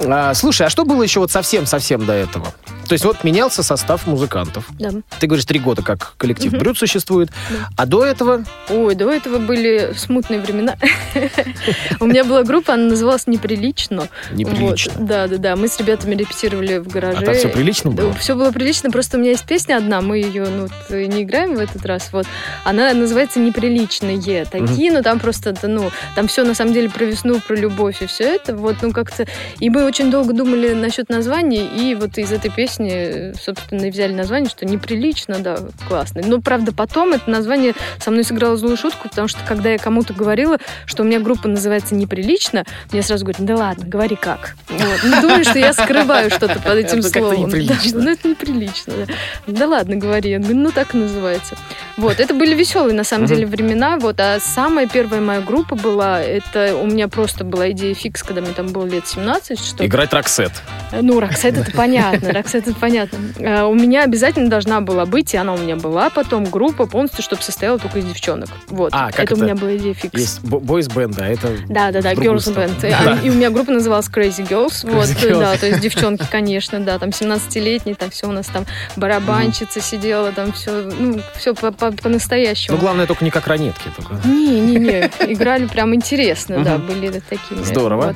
А, 0.00 0.34
слушай, 0.34 0.66
а 0.66 0.70
что 0.70 0.84
было 0.84 1.02
еще 1.02 1.20
вот 1.20 1.30
совсем-совсем 1.30 2.04
до 2.04 2.12
этого? 2.12 2.52
То 2.86 2.92
есть 2.92 3.04
вот 3.04 3.24
менялся 3.24 3.62
состав 3.62 4.06
музыкантов. 4.06 4.66
Да. 4.78 4.90
Ты 5.18 5.26
говоришь, 5.26 5.46
три 5.46 5.58
года 5.58 5.80
как 5.82 6.14
коллектив 6.18 6.52
Мгм. 6.52 6.60
Брюд 6.60 6.78
существует. 6.78 7.30
Да. 7.48 7.68
А 7.78 7.86
до 7.86 8.04
этого 8.04 8.44
Ой, 8.68 8.94
до 8.94 9.10
этого 9.10 9.38
были 9.38 9.94
смутные 9.96 10.40
времена. 10.40 10.76
У 12.00 12.06
меня 12.06 12.24
была 12.24 12.42
группа, 12.42 12.74
она 12.74 12.90
называлась 12.90 13.26
«Неприлично». 13.26 14.08
неприлично. 14.32 14.92
Да, 14.98 15.26
да, 15.28 15.38
да. 15.38 15.56
Мы 15.56 15.68
с 15.68 15.78
ребятами 15.78 16.14
репетировали 16.14 16.78
в 16.78 16.88
А 16.88 16.90
гараже. 16.90 17.24
там 17.24 17.34
все 17.34 17.48
прилично 17.48 17.90
было? 17.90 18.12
Все 18.14 18.34
было 18.34 18.50
прилично, 18.52 18.90
просто 18.90 19.16
у 19.16 19.20
меня 19.20 19.30
есть 19.30 19.44
песня 19.46 19.76
одна, 19.78 20.02
мы 20.02 20.18
ее 20.18 20.44
ну, 20.46 20.68
не 20.90 21.22
играем 21.22 21.54
в 21.54 21.58
этот 21.58 21.84
раз, 21.86 22.10
вот. 22.12 22.26
Она 22.64 22.92
называется 22.94 23.40
«Неприличные». 23.40 24.44
Такие, 24.44 24.92
но 24.92 25.02
там 25.02 25.18
просто, 25.18 25.54
ну, 25.62 25.90
там 26.14 26.28
все 26.28 26.44
на 26.44 26.54
самом 26.54 26.72
деле 26.72 26.88
про 26.88 27.04
весну, 27.04 27.40
про 27.40 27.54
любовь 27.56 28.02
и 28.02 28.06
все 28.06 28.24
это, 28.24 28.56
вот, 28.56 28.76
ну, 28.82 28.92
как-то... 28.92 29.26
И 29.58 29.70
мы 29.70 29.84
очень 29.84 30.10
долго 30.10 30.32
думали 30.32 30.72
насчет 30.72 31.08
названия, 31.08 31.64
и 31.64 31.94
вот 31.94 32.18
из 32.18 32.32
этой 32.32 32.50
песни, 32.50 33.32
собственно, 33.40 33.84
и 33.84 33.90
взяли 33.90 34.12
название, 34.12 34.48
что 34.48 34.66
«Неприлично», 34.66 35.38
да, 35.40 35.58
классно. 35.88 36.22
Но, 36.24 36.40
правда, 36.40 36.72
потом 36.72 37.12
это 37.12 37.28
название 37.30 37.74
со 37.98 38.10
мной 38.10 38.24
сыграло 38.24 38.56
злую 38.56 38.76
шутку, 38.76 39.08
потому 39.08 39.28
что, 39.28 39.40
когда 39.46 39.70
я 39.70 39.78
кому-то 39.78 40.14
говорила, 40.14 40.58
что 40.86 41.02
у 41.02 41.06
меня 41.06 41.20
группа 41.20 41.48
называется 41.48 41.94
«Неприлично», 41.94 42.64
мне 42.92 43.02
сразу 43.02 43.24
говорят, 43.24 43.44
да 43.44 43.56
ладно, 43.56 43.84
говори 43.86 44.16
как. 44.16 44.54
Вот. 44.68 45.00
Ну, 45.04 45.20
думаю, 45.20 45.44
что 45.44 45.58
я 45.58 45.72
скрываю 45.72 46.30
что-то 46.30 46.60
под 46.60 46.74
этим 46.76 46.98
Это 46.98 47.08
словом. 47.08 47.46
неприлично. 47.46 47.98
Да, 47.98 48.04
ну, 48.04 48.10
это 48.10 48.28
неприлично, 48.28 48.92
да. 49.06 49.14
Да 49.46 49.66
ладно, 49.66 49.96
говори. 49.96 50.30
Я 50.30 50.38
говорю, 50.38 50.56
ну, 50.64 50.72
так 50.72 50.94
и 50.94 50.96
называется. 50.96 51.56
Вот, 51.98 52.20
это 52.20 52.32
были 52.32 52.54
веселые, 52.54 52.94
на 52.94 53.04
самом 53.04 53.26
деле, 53.26 53.44
времена. 53.46 53.98
Вот, 53.98 54.18
а 54.18 54.40
самая 54.40 54.88
первая 54.88 55.20
моя 55.20 55.42
группа 55.42 55.76
была, 55.76 56.22
это 56.22 56.74
у 56.74 56.86
меня 56.86 57.06
просто 57.06 57.44
была 57.44 57.70
идея 57.72 57.94
фикс, 57.94 58.22
когда 58.22 58.40
мне 58.40 58.54
там 58.54 58.68
было 58.68 58.86
лет 58.86 59.06
17, 59.06 59.60
что... 59.62 59.84
Играть 59.84 60.14
Роксет. 60.14 60.52
Ну, 60.90 61.20
Роксет 61.20 61.58
это 61.58 61.70
понятно. 61.70 62.32
Роксет 62.32 62.66
это 62.66 62.74
понятно. 62.80 63.18
А, 63.40 63.66
У 63.66 63.74
меня 63.74 64.04
обязательно 64.04 64.48
должна 64.48 64.80
была 64.80 65.04
быть, 65.04 65.34
и 65.34 65.36
она 65.36 65.52
у 65.52 65.58
меня 65.58 65.76
была 65.76 66.08
потом, 66.08 66.44
группа 66.44 66.86
полностью, 66.86 67.22
чтобы 67.22 67.42
состояла 67.42 67.78
только 67.78 67.98
из 67.98 68.06
девчонок. 68.06 68.48
Вот. 68.68 68.90
А, 68.94 69.10
как 69.10 69.26
это, 69.26 69.34
у 69.34 69.36
это? 69.36 69.44
меня 69.44 69.54
была 69.54 69.76
идея 69.76 69.92
фикс. 69.92 70.18
Есть 70.18 70.40
boys 70.42 70.88
band, 70.88 71.14
да, 71.14 71.28
это... 71.28 71.48
Да, 71.68 71.92
да, 71.92 72.00
да, 72.00 72.14
Girls. 72.14 72.54
Band. 72.54 72.80
Да. 72.80 73.18
И 73.22 73.28
у 73.28 73.34
меня 73.34 73.50
группа 73.50 73.70
называлась 73.70 74.08
Crazy 74.08 74.48
Girls. 74.48 74.90
Вот, 74.90 75.08
Girls. 75.08 75.38
да, 75.38 75.56
то 75.58 75.66
есть 75.66 75.80
девчонки, 75.80 76.24
конечно, 76.30 76.80
да, 76.80 76.98
там 76.98 77.10
17-летние, 77.10 77.96
там 77.96 78.08
все 78.08 78.28
у 78.28 78.32
нас 78.32 78.46
там 78.46 78.64
барабанщица 78.96 79.82
сидела, 79.82 80.32
там 80.32 80.53
все, 80.54 80.70
ну, 80.82 81.20
все 81.36 81.54
по- 81.54 81.70
по- 81.72 81.90
Ну, 81.90 81.96
по-настоящему. 81.96 82.78
главное, 82.78 83.06
только 83.06 83.24
не 83.24 83.30
как 83.30 83.46
ранетки. 83.46 83.88
Только. 83.96 84.14
Не-не-не, 84.26 85.10
играли 85.32 85.66
прям 85.66 85.94
интересно, 85.94 86.62
да, 86.64 86.78
были 86.78 87.20
такими. 87.20 87.62
Здорово. 87.62 88.14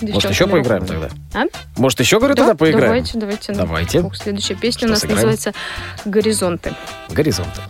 Может, 0.00 0.30
еще 0.30 0.46
поиграем 0.46 0.84
тогда? 0.86 1.08
А? 1.34 1.44
Может, 1.76 2.00
еще, 2.00 2.18
говорю, 2.18 2.34
Да, 2.34 2.42
тогда 2.42 2.54
поиграем? 2.56 2.86
Давайте, 2.86 3.18
давайте. 3.18 3.52
Давайте. 3.52 4.10
Следующая 4.14 4.54
песня 4.56 4.88
у 4.88 4.90
нас 4.90 5.02
называется 5.04 5.52
«Горизонты». 6.04 6.72
Горизонты. 7.08 7.60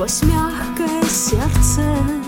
Сквозь 0.00 0.22
мягкое 0.22 1.02
сердце. 1.02 2.19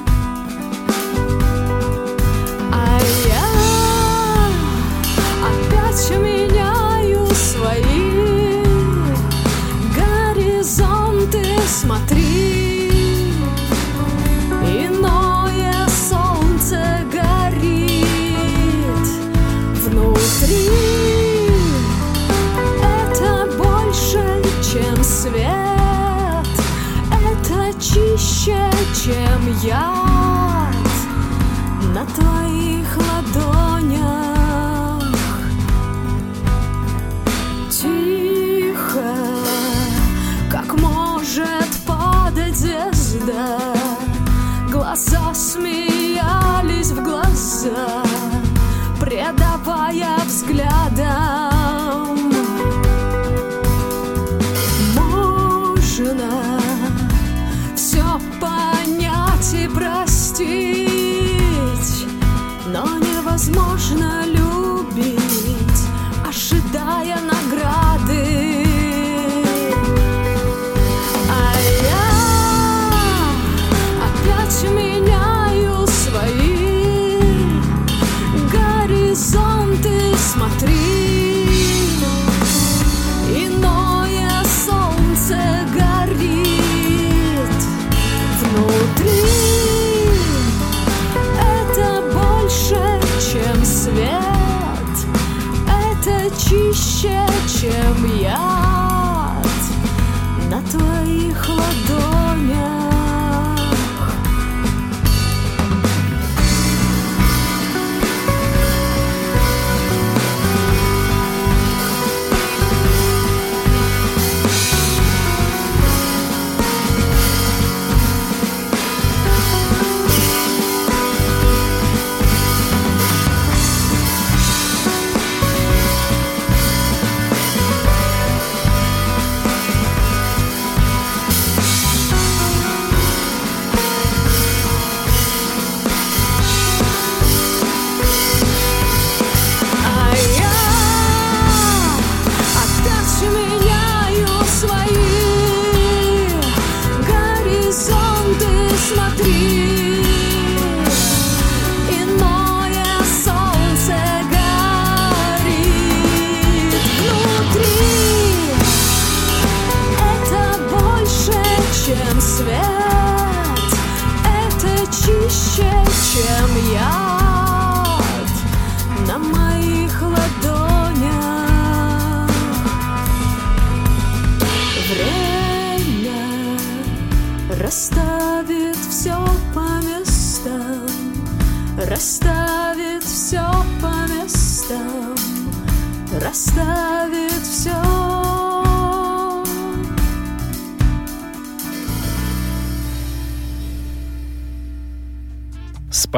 Яд 29.64 30.74
на 31.94 32.04
твоих 32.04 32.51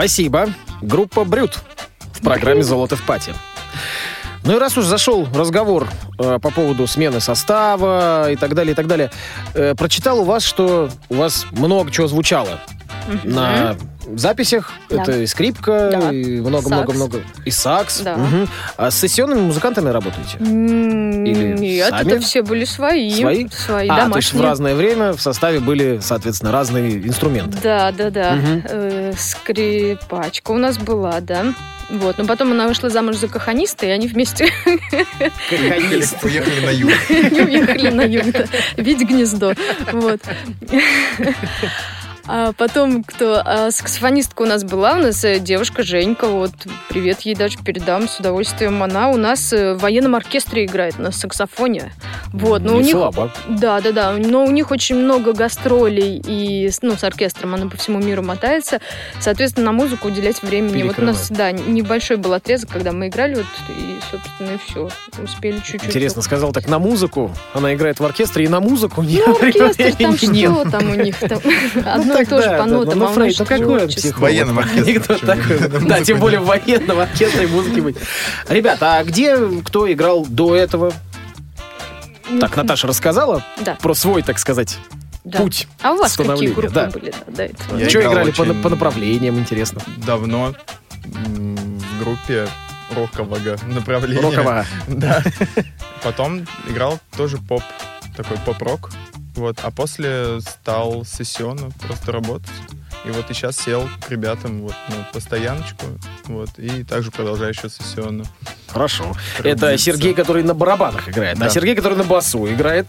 Спасибо. 0.05 0.51
Группа 0.83 1.25
Брют. 1.25 1.63
программе 2.23 2.63
«Золото 2.63 2.95
в 2.95 3.03
пати». 3.05 3.33
Ну 4.45 4.55
и 4.55 4.59
раз 4.59 4.77
уж 4.77 4.85
зашел 4.85 5.27
разговор 5.35 5.89
э, 6.19 6.39
по 6.43 6.51
поводу 6.51 6.87
смены 6.87 7.21
состава 7.21 8.31
и 8.31 8.37
так 8.37 8.55
далее, 8.55 8.73
и 8.73 8.75
так 8.75 8.87
далее, 8.87 9.11
э, 9.55 9.75
прочитал 9.75 10.21
у 10.21 10.25
вас, 10.25 10.45
что 10.45 10.91
у 11.09 11.15
вас 11.15 11.47
много 11.53 11.91
чего 11.91 12.07
звучало 12.07 12.61
на 13.25 13.77
записях. 14.17 14.73
Да. 14.91 15.03
Это 15.03 15.19
и 15.21 15.27
скрипка, 15.27 15.91
Да. 15.93 16.11
и 16.13 16.41
много-много-много. 16.41 17.21
И 17.45 17.51
сакс. 17.51 18.01
Да. 18.01 18.17
Мгм. 18.17 18.49
А 18.77 18.91
с 18.91 18.99
сессионными 18.99 19.41
музыкантами 19.41 19.89
работаете? 19.91 20.37
Или 20.39 21.57
Нет, 21.59 21.91
сами? 21.91 22.13
это 22.13 22.21
все 22.21 22.43
были 22.43 22.65
свои. 22.65 23.11
Свои? 23.13 23.49
Свои, 23.49 23.89
а, 23.89 24.09
то 24.11 24.17
есть 24.17 24.31
в 24.31 24.33
домашние. 24.33 24.43
разное 24.43 24.75
время 24.75 25.13
в 25.13 25.21
составе 25.21 25.61
были, 25.61 25.99
соответственно, 26.03 26.53
разные 26.53 26.99
инструменты. 27.07 27.59
Да, 27.63 27.93
да, 27.93 28.11
да. 28.11 28.33
Мгм. 28.35 28.63
Э, 28.65 29.13
скрипачка 29.19 30.51
у 30.51 30.59
нас 30.59 30.79
была, 30.79 31.21
да. 31.21 31.55
Вот, 31.91 32.17
но 32.17 32.25
потом 32.25 32.51
она 32.53 32.67
вышла 32.67 32.89
замуж 32.89 33.17
за 33.17 33.29
каханиста, 33.29 33.85
и 33.85 33.91
они 33.91 34.07
вместе 34.09 34.45
Уехали 35.51 36.65
на 36.65 36.71
юг. 36.71 36.91
не 37.11 37.41
уехали 37.47 37.91
на 37.91 38.03
юг, 38.03 38.25
да, 38.33 38.45
видеть 38.79 39.07
гнездо. 39.09 39.53
Вот. 39.93 40.21
А 42.27 42.53
потом 42.53 43.05
кто? 43.05 43.43
А, 43.45 43.71
саксофонистка 43.71 44.43
у 44.43 44.47
нас 44.47 44.65
была, 44.65 44.95
у 44.95 45.03
нас 45.03 45.25
э, 45.25 45.39
девушка 45.39 45.83
Женька, 45.83 46.27
вот, 46.27 46.53
привет 46.89 47.21
ей 47.21 47.35
даже 47.35 47.59
передам 47.59 48.09
с 48.09 48.19
удовольствием. 48.19 48.83
Она 48.83 49.11
у 49.11 49.17
нас 49.17 49.53
э, 49.53 49.75
в 49.75 49.79
военном 49.79 50.15
оркестре 50.15 50.65
играет 50.65 50.99
на 50.99 51.13
саксофоне. 51.13 51.93
Вот, 52.33 52.63
но 52.63 52.77
у 52.77 52.81
Не 52.81 52.87
них... 52.87 52.93
слабо. 52.93 53.31
Да, 53.49 53.81
да, 53.81 53.93
да. 53.93 54.13
Но 54.13 54.45
у 54.45 54.51
них 54.51 54.71
очень 54.71 54.97
много 54.97 55.35
гастролей 55.35 56.23
и 56.25 56.71
ну, 56.83 56.97
с 56.97 57.05
оркестром 57.05 57.55
она 57.55 57.69
по 57.69 57.77
всему 57.77 57.99
миру 57.99 58.23
мотается. 58.23 58.81
Соответственно, 59.21 59.67
на 59.67 59.73
музыку 59.73 60.09
уделять 60.09 60.43
времени. 60.43 60.83
Вот 60.83 60.99
у 60.99 61.03
нас, 61.03 61.29
да, 61.31 61.53
небольшой 61.53 62.17
был 62.17 62.33
отрезок, 62.33 62.71
когда 62.71 62.93
мы 62.93 63.09
играли, 63.09 63.35
вот, 63.35 63.47
и, 63.69 63.99
собственно, 64.11 64.55
и 64.55 64.59
все. 64.67 64.89
Успели 65.23 65.59
чуть-чуть. 65.59 65.85
Интересно, 65.85 66.23
сказал 66.23 66.53
так 66.53 66.67
на 66.69 66.79
музыку. 66.79 67.31
Она 67.53 67.75
играет 67.75 68.01
в 68.01 68.05
оркестре 68.05 68.47
и 68.47 68.49
на 68.49 68.61
музыку 68.61 69.03
не 69.03 69.23
Ну, 69.27 69.37
оркестр, 69.41 69.95
там 69.97 70.17
что 70.17 70.71
там 70.71 70.91
у 70.91 70.95
них? 70.95 71.19
Там 71.19 71.41
одно 71.85 72.14
Ну, 72.15 72.21
и 72.21 72.25
то 72.25 72.37
же 72.39 72.49
тогда, 72.49 72.63
по 72.65 72.71
да, 72.71 72.77
нотам, 72.77 72.99
ну, 72.99 73.05
а 73.07 73.09
Фрейд, 73.09 73.39
ну 73.39 73.45
какой 73.45 73.83
он 73.83 73.89
психолог? 73.89 74.17
В 74.17 74.21
военном 74.21 74.59
оркестре, 74.59 74.95
Никто 74.95 75.15
причем. 75.15 75.27
такой. 75.27 75.81
Да, 75.89 76.01
тем 76.05 76.21
более 76.21 76.41
в 76.41 76.47
военном 76.47 76.99
оркестре 77.01 77.47
музыки 77.47 77.81
быть. 77.81 77.97
Ребята, 78.49 78.99
а 78.99 79.05
где 79.05 79.37
кто 79.63 79.91
играл 79.93 80.25
до 80.27 80.55
этого? 80.55 80.93
Ну, 82.31 82.41
Так, 82.41 82.57
Наташа 82.57 82.87
рассказала 82.87 83.45
Да, 83.61 83.75
про 83.75 83.95
свой, 83.95 84.23
так 84.23 84.39
сказать, 84.39 84.79
да. 85.25 85.39
путь. 85.39 85.69
А 85.83 85.93
у 85.93 85.97
вас 85.97 86.17
какие 86.17 86.49
группы 86.49 86.71
да. 86.71 86.87
были 86.87 87.13
да, 87.27 87.33
до 87.33 87.43
этого? 87.45 87.79
Я 87.79 87.89
Что 87.91 88.01
играл 88.01 88.13
играли 88.15 88.31
по, 88.31 88.45
по 88.63 88.71
направлениям, 88.71 89.39
интересно? 89.39 89.83
Давно 90.07 90.55
в 91.05 91.99
группе 91.99 92.49
рокового 92.95 93.39
направления. 93.67 94.21
Роковая. 94.23 94.67
Да. 94.89 95.23
Потом 96.03 96.47
играл 96.69 96.99
тоже 97.17 97.39
поп, 97.39 97.63
такой 98.17 98.37
поп-рок. 98.39 98.91
Вот. 99.35 99.59
А 99.63 99.71
после 99.71 100.41
стал 100.41 101.05
сессионно 101.05 101.71
просто 101.87 102.13
работать. 102.13 102.51
И 103.05 103.11
вот 103.11 103.31
и 103.31 103.35
сейчас 103.35 103.57
сел 103.57 103.89
к 104.07 104.11
ребятам 104.11 104.63
вот 104.63 104.75
на 104.89 105.09
постояночку. 105.13 105.87
Вот. 106.25 106.51
И 106.59 106.85
также 106.85 107.11
продолжаю 107.11 107.51
еще 107.51 107.69
сессионно. 107.69 108.25
Хорошо. 108.69 109.13
Это 109.41 109.59
Трудиться. 109.59 109.79
Сергей, 109.79 110.15
который 110.15 110.43
на 110.43 110.55
барабанах 110.55 111.09
играет, 111.09 111.37
а 111.37 111.41
Да. 111.41 111.51
Сергей, 111.51 111.75
который 111.75 111.99
на 111.99 112.05
басу 112.05 112.47
играет. 112.51 112.89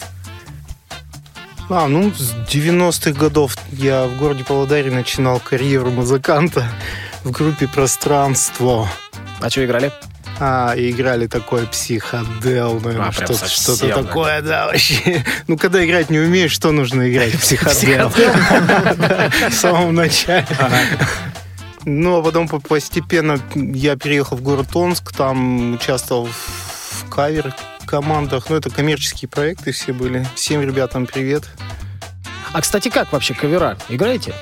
А, 1.67 1.88
ну, 1.88 2.12
с 2.12 2.34
90-х 2.47 3.19
годов 3.19 3.58
я 3.71 4.05
в 4.05 4.17
городе 4.17 4.43
Павлодаре 4.43 4.91
начинал 4.91 5.39
карьеру 5.39 5.89
музыканта 5.89 6.63
в 7.23 7.31
группе 7.31 7.67
«Пространство». 7.67 8.88
А 9.39 9.49
что 9.49 9.65
играли? 9.65 9.91
А, 10.39 10.74
и 10.76 10.91
играли 10.91 11.28
такой 11.28 11.65
психодел, 11.67 12.80
наверное, 12.82 13.08
А, 13.08 13.12
что-то, 13.12 13.36
совсем, 13.36 13.76
что-то 13.76 14.04
такое, 14.04 14.41
да, 14.41 14.65
вообще. 14.65 15.24
Ну, 15.48 15.58
когда 15.58 15.86
играть 15.86 16.10
не 16.10 16.19
умеешь, 16.19 16.52
что 16.52 16.71
нужно 16.71 17.10
играть? 17.10 17.32
Психодел. 17.39 18.10
В 18.10 19.54
самом 19.54 19.95
начале. 19.95 20.45
Ну, 21.86 22.17
а 22.19 22.24
потом 22.24 22.48
по- 22.48 22.60
постепенно 22.60 23.39
я 23.54 23.95
переехал 23.95 24.38
в 24.38 24.41
город 24.41 24.76
Омск, 24.76 25.13
там 25.15 25.76
участвовал 25.76 26.28
в 26.28 27.10
кавер 27.10 27.56
командах. 27.86 28.50
Ну, 28.50 28.56
это 28.58 28.69
коммерческие 28.69 29.30
проекты 29.30 29.71
все 29.71 29.93
были. 29.93 30.26
Всем 30.36 30.62
ребятам 30.62 31.06
привет. 31.06 31.43
А, 32.52 32.62
кстати, 32.62 32.89
как 32.89 33.12
вообще 33.13 33.34
кавера? 33.36 33.78
Играете? 33.89 34.34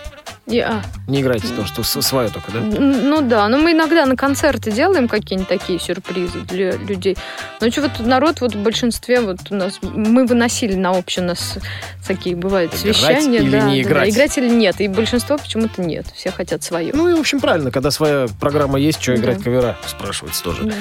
И- 0.45 0.59
а, 0.59 0.81
Не 1.07 1.21
играете, 1.21 1.47
потому 1.47 1.65
что 1.67 1.83
свое 2.01 2.27
только, 2.29 2.51
да? 2.51 2.59
Ну 2.59 3.21
да, 3.21 3.47
но 3.47 3.57
мы 3.57 3.71
иногда 3.71 4.05
на 4.05 4.17
концерты 4.17 4.71
делаем 4.71 5.07
какие-нибудь 5.07 5.47
такие 5.47 5.79
сюрпризы 5.79 6.41
для 6.41 6.73
людей. 6.73 7.15
Но 7.61 7.71
что 7.71 7.83
вот 7.83 7.91
народ 7.99 8.41
вот 8.41 8.53
в 8.53 8.61
большинстве 8.61 9.21
вот 9.21 9.37
у 9.51 9.55
нас 9.55 9.79
мы 9.81 10.25
выносили 10.25 10.75
на 10.75 10.91
общее 10.91 11.23
у 11.23 11.27
нас 11.29 11.57
такие 12.05 12.35
бывают 12.35 12.71
Играть 12.73 12.81
совещания, 12.97 13.37
или 13.39 13.51
да, 13.51 13.61
не 13.61 13.83
да, 13.83 13.89
играть? 13.89 14.09
да. 14.09 14.15
играть 14.15 14.37
или 14.37 14.49
нет, 14.49 14.81
и 14.81 14.89
большинство 14.89 15.37
почему-то 15.37 15.81
нет, 15.81 16.07
все 16.13 16.29
хотят 16.31 16.61
свое. 16.61 16.91
Ну 16.93 17.07
и, 17.07 17.13
в 17.13 17.19
общем, 17.21 17.39
правильно, 17.39 17.71
когда 17.71 17.89
своя 17.89 18.27
программа 18.41 18.77
есть, 18.79 19.01
что 19.01 19.13
Да. 19.15 19.21
играть 19.21 19.41
кавера, 19.41 19.77
спрашивается 19.87 20.43
тоже. 20.43 20.63
Да. 20.65 20.73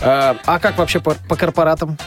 А, 0.00 0.36
а 0.46 0.58
как 0.58 0.78
вообще 0.78 1.00
по, 1.00 1.14
по 1.28 1.36
корпоратам? 1.36 1.98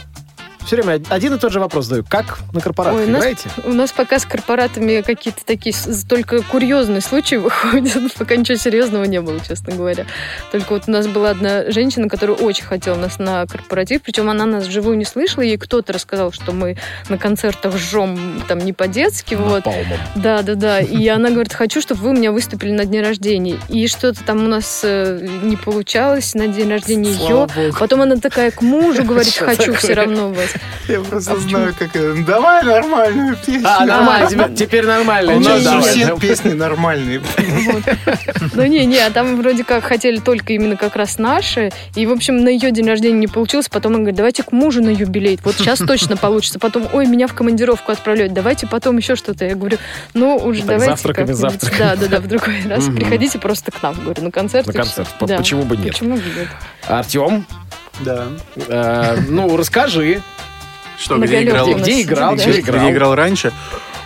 Все 0.68 0.76
время 0.76 1.02
один 1.08 1.32
и 1.32 1.38
тот 1.38 1.50
же 1.50 1.60
вопрос 1.60 1.86
задаю. 1.86 2.04
Как 2.06 2.40
на 2.52 2.60
корпоратах 2.60 3.00
Ой, 3.00 3.06
у 3.06 3.10
нас- 3.10 3.20
играете? 3.20 3.48
У 3.64 3.72
нас 3.72 3.90
пока 3.90 4.18
с 4.18 4.26
корпоратами 4.26 5.00
какие-то 5.00 5.42
такие 5.42 5.74
только 6.06 6.42
курьезные 6.42 7.00
случаи 7.00 7.36
выходят, 7.36 8.12
пока 8.18 8.36
ничего 8.36 8.58
серьезного 8.58 9.04
не 9.04 9.22
было, 9.22 9.40
честно 9.40 9.74
говоря. 9.74 10.04
Только 10.52 10.74
вот 10.74 10.82
у 10.86 10.90
нас 10.90 11.06
была 11.06 11.30
одна 11.30 11.70
женщина, 11.70 12.06
которая 12.10 12.36
очень 12.36 12.66
хотела 12.66 12.96
нас 12.96 13.18
на 13.18 13.46
корпоратив, 13.46 14.02
причем 14.02 14.28
она 14.28 14.44
нас 14.44 14.66
вживую 14.66 14.98
не 14.98 15.06
слышала, 15.06 15.42
ей 15.42 15.56
кто-то 15.56 15.94
рассказал, 15.94 16.32
что 16.32 16.52
мы 16.52 16.76
на 17.08 17.16
концертах 17.16 17.74
жжем 17.78 18.44
там 18.46 18.58
не 18.58 18.74
по-детски, 18.74 19.36
вот. 19.36 19.64
Да, 20.16 20.42
да, 20.42 20.54
да. 20.54 20.80
И 20.80 21.08
она 21.08 21.30
говорит, 21.30 21.54
хочу, 21.54 21.80
чтобы 21.80 22.02
вы 22.02 22.10
у 22.10 22.12
меня 22.12 22.30
выступили 22.30 22.72
на 22.72 22.84
дне 22.84 23.00
рождения. 23.00 23.56
И 23.70 23.88
что-то 23.88 24.22
там 24.22 24.44
у 24.44 24.48
нас 24.48 24.82
э, 24.84 25.26
не 25.42 25.56
получалось 25.56 26.34
на 26.34 26.46
день 26.46 26.68
рождения 26.68 27.14
Слава 27.14 27.48
ее. 27.56 27.68
богу. 27.68 27.78
Потом 27.80 28.02
она 28.02 28.16
такая 28.16 28.50
к 28.50 28.60
мужу 28.60 29.02
говорит, 29.02 29.34
хочу 29.34 29.72
все 29.72 29.94
равно 29.94 30.28
вас. 30.28 30.57
Я 30.88 31.00
просто 31.00 31.38
знаю, 31.40 31.74
как 31.78 31.94
это. 31.94 32.14
Давай 32.24 32.64
нормальную 32.64 33.36
песню. 33.36 33.66
А, 33.68 33.84
нормально, 33.84 34.28
теперь, 34.28 34.54
теперь 34.54 34.86
нормально. 34.86 35.36
У 35.36 35.42
Чё, 35.42 35.48
нас 35.50 35.62
же 35.62 35.80
все 35.82 36.16
песни 36.18 36.52
нормальные. 36.52 37.20
Ну 38.54 38.64
не, 38.66 38.84
не, 38.86 38.98
а 38.98 39.10
там 39.10 39.36
вроде 39.40 39.64
как 39.64 39.84
хотели 39.84 40.18
только 40.18 40.52
именно 40.52 40.76
как 40.76 40.96
раз 40.96 41.18
наши. 41.18 41.70
И, 41.94 42.06
в 42.06 42.12
общем, 42.12 42.38
на 42.38 42.48
ее 42.48 42.70
день 42.70 42.86
рождения 42.86 43.18
не 43.18 43.26
получилось. 43.26 43.68
Потом 43.68 43.92
она 43.92 43.98
говорит, 44.00 44.16
давайте 44.16 44.42
к 44.42 44.52
мужу 44.52 44.82
на 44.82 44.90
юбилей. 44.90 45.38
Вот 45.44 45.56
сейчас 45.56 45.78
точно 45.78 46.16
получится. 46.16 46.58
Потом, 46.58 46.88
ой, 46.92 47.06
меня 47.06 47.26
в 47.26 47.34
командировку 47.34 47.92
отправляют. 47.92 48.32
Давайте 48.32 48.66
потом 48.66 48.96
еще 48.98 49.16
что-то. 49.16 49.44
Я 49.44 49.54
говорю, 49.54 49.78
ну 50.14 50.36
уже 50.36 50.62
давайте 50.62 50.86
завтраками, 50.86 51.26
как-нибудь». 51.26 51.52
завтраками. 51.52 51.78
Да, 51.78 51.96
да, 51.96 52.06
да, 52.08 52.20
в 52.20 52.26
другой 52.26 52.62
раз. 52.68 52.84
Приходите 52.86 53.38
просто 53.38 53.70
к 53.70 53.82
нам, 53.82 53.94
говорю, 54.02 54.22
на 54.22 54.30
концерт. 54.30 54.66
На 54.66 54.72
концерт. 54.72 55.08
Почему 55.18 55.62
бы 55.64 55.76
нет? 55.76 55.88
Почему 55.92 56.16
бы 56.16 56.22
нет? 56.22 56.48
Артем, 56.86 57.46
Да. 58.00 58.26
э, 58.56 59.18
ну, 59.28 59.56
расскажи, 59.56 60.22
Что, 60.98 61.18
где 61.18 61.42
играл? 61.42 61.74
где 61.74 62.02
играл, 62.02 62.34
где 62.34 62.60
играл? 62.60 62.82
Где 62.82 62.90
играл 62.92 63.14
раньше? 63.14 63.52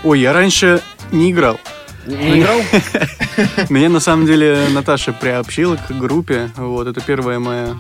Ой, 0.04 0.20
я 0.20 0.32
раньше 0.32 0.80
не 1.10 1.30
играл. 1.30 1.58
Не 2.06 2.40
играл? 2.40 2.60
Меня 3.70 3.88
на 3.88 4.00
самом 4.00 4.26
деле 4.26 4.66
Наташа 4.70 5.12
приобщила 5.12 5.76
к 5.76 5.90
группе. 5.92 6.50
Вот, 6.56 6.86
это 6.86 7.00
первая 7.00 7.38
моя 7.38 7.76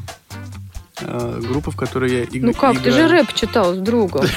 группа, 1.00 1.70
в 1.70 1.76
которой 1.76 2.12
я 2.12 2.22
иг- 2.22 2.42
Ну 2.42 2.52
как, 2.52 2.78
ты 2.80 2.90
же 2.90 2.98
играю. 3.06 3.10
рэп 3.22 3.32
читал 3.34 3.74
с 3.74 3.78
другом. 3.78 4.26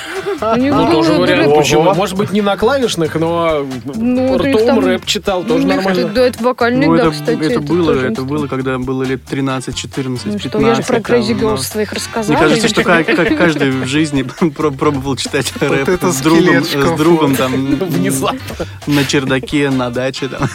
Ну, 0.57 0.91
тоже 0.91 1.13
вариант. 1.13 1.47
рэп. 1.47 1.55
Почему? 1.57 1.93
Может 1.93 2.17
быть, 2.17 2.31
не 2.31 2.41
на 2.41 2.57
клавишных, 2.57 3.15
но 3.15 3.65
Ну, 3.95 4.33
у 4.33 4.37
них 4.43 4.55
ртом 4.57 4.65
там- 4.67 4.79
рэп 4.85 5.05
читал, 5.05 5.43
тоже 5.43 5.65
них 5.65 5.75
нормально. 5.77 5.99
это- 6.01 6.09
Да, 6.09 6.21
это 6.27 6.43
вокальный, 6.43 6.87
Ну, 6.87 6.95
да, 6.97 7.03
это, 7.03 7.11
кстати. 7.11 7.39
это 7.43 7.59
было, 7.61 7.91
это 7.93 8.21
было, 8.23 8.47
когда 8.47 8.77
было 8.77 9.03
лет 9.03 9.23
13, 9.23 9.75
14, 9.75 10.25
Ну 10.25 10.33
15. 10.33 10.49
что, 10.51 10.59
я 10.67 10.75
же 10.75 10.83
про 10.83 10.97
Crazy 10.97 11.37
ну. 11.39 11.53
Girls 11.53 11.59
своих 11.63 11.93
рассказала. 11.93 12.37
Мне 12.37 12.47
кажется, 12.47 12.67
что 12.67 12.83
каждый 12.83 13.71
в 13.71 13.85
жизни 13.85 14.23
про- 14.55 14.71
пробовал 14.71 15.15
читать 15.15 15.53
рэп 15.59 16.03
с 16.03 16.17
другом, 16.21 16.63
с 16.65 16.97
другом 16.97 17.35
там 17.37 17.53
Внезапно. 17.79 18.39
на 18.87 19.05
чердаке, 19.05 19.69
на 19.69 19.89
даче. 19.89 20.27
Там. 20.27 20.49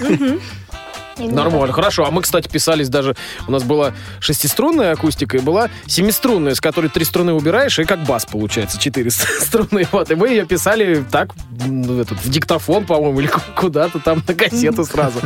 Нормально, 1.29 1.73
хорошо. 1.73 2.05
А 2.07 2.11
мы, 2.11 2.23
кстати, 2.23 2.49
писались 2.49 2.89
даже... 2.89 3.17
У 3.47 3.53
нас 3.53 3.63
была 3.63 3.93
шестиструнная 4.21 4.93
акустика 4.93 5.37
и 5.37 5.41
была 5.41 5.69
семиструнная, 5.87 6.55
с 6.55 6.61
которой 6.61 6.89
три 6.89 7.05
струны 7.05 7.33
убираешь, 7.33 7.79
и 7.79 7.85
как 7.85 8.05
бас 8.05 8.27
получается, 8.27 8.79
четыре 8.79 9.11
струны. 9.41 9.87
Вот, 9.93 10.11
и 10.11 10.15
мы 10.15 10.29
ее 10.29 10.47
писали 10.47 11.05
так, 11.11 11.31
ну, 11.67 12.01
этот, 12.01 12.19
в 12.19 12.29
диктофон, 12.29 12.87
по-моему, 12.87 13.21
или 13.21 13.27
ку- 13.27 13.41
куда-то 13.57 13.99
там 13.99 14.23
на 14.27 14.35
кассету 14.35 14.85
сразу, 14.85 15.21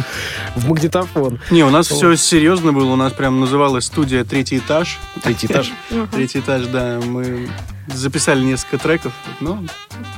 в 0.57 0.69
магнитофон. 0.69 1.41
Не, 1.51 1.65
у 1.65 1.71
нас 1.71 1.89
все 1.89 2.17
серьезно 2.17 2.73
было, 2.73 2.93
у 2.93 2.97
нас 2.97 3.13
прям 3.13 3.41
называлась 3.41 3.85
студия 3.85 4.25
«Третий 4.25 4.59
этаж». 4.59 4.99
Третий 5.23 5.47
этаж. 5.47 5.73
Третий 6.13 6.41
этаж, 6.41 6.67
да, 6.67 7.01
мы 7.05 7.49
записали 7.87 8.43
несколько 8.43 8.79
треков, 8.79 9.13
но 9.41 9.63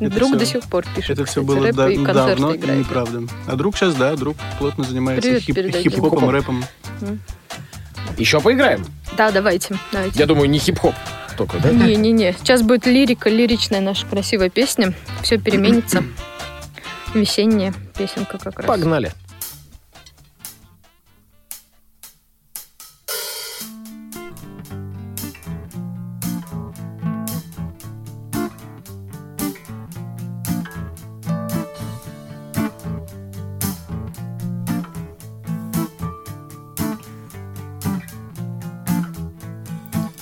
это 0.00 0.14
Друг 0.14 0.30
всё- 0.30 0.38
до 0.38 0.46
сих 0.46 0.62
пор 0.64 0.84
пишет, 0.94 1.10
это 1.10 1.24
все 1.24 1.40
кстати, 1.42 1.44
было 1.44 1.66
рэп 1.66 1.74
да- 1.76 1.90
и 1.90 1.96
давно, 2.04 2.54
играет. 2.54 2.78
неправда. 2.80 3.22
А 3.46 3.56
друг 3.56 3.76
сейчас, 3.76 3.94
да, 3.94 4.14
друг 4.16 4.36
плотно 4.58 4.84
занимается 4.84 5.22
Привет 5.22 5.42
хип- 5.42 5.82
Хип-хопом. 5.82 6.30
рэпом. 6.30 6.64
еще 8.18 8.40
поиграем. 8.40 8.84
Да, 9.16 9.30
давайте, 9.30 9.76
давайте. 9.92 10.18
Я 10.18 10.26
думаю, 10.26 10.48
не 10.48 10.58
хип-хоп 10.58 10.94
только, 11.36 11.58
да? 11.58 11.70
Не-не-не, 11.70 12.32
сейчас 12.38 12.62
будет 12.62 12.86
лирика, 12.86 13.28
лиричная 13.28 13.80
наша 13.80 14.06
красивая 14.06 14.48
песня. 14.48 14.94
Все 15.22 15.38
переменится. 15.38 16.02
Весенняя 17.14 17.74
песенка 17.96 18.38
как 18.38 18.58
раз. 18.58 18.66
Погнали. 18.66 19.12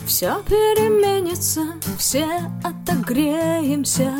Все 0.06 0.42
переменится, 0.42 1.62
все 1.98 2.26
отогреемся. 2.62 4.12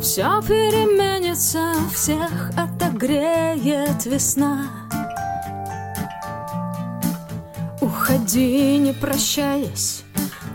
Все 0.00 0.42
переменится, 0.42 1.72
всех 1.92 2.50
отогреет 2.56 4.04
весна. 4.04 4.66
Уходи, 7.80 8.76
не 8.78 8.92
прощаясь, 8.92 10.04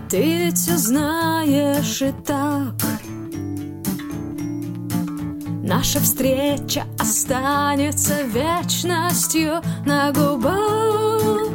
ты 0.09 0.45
ведь 0.45 0.57
все 0.57 0.77
знаешь 0.77 2.01
и 2.01 2.11
так. 2.25 2.40
Наша 5.73 6.01
встреча 6.01 6.83
останется 6.99 8.23
вечностью 8.23 9.61
на 9.85 10.11
губах. 10.11 11.49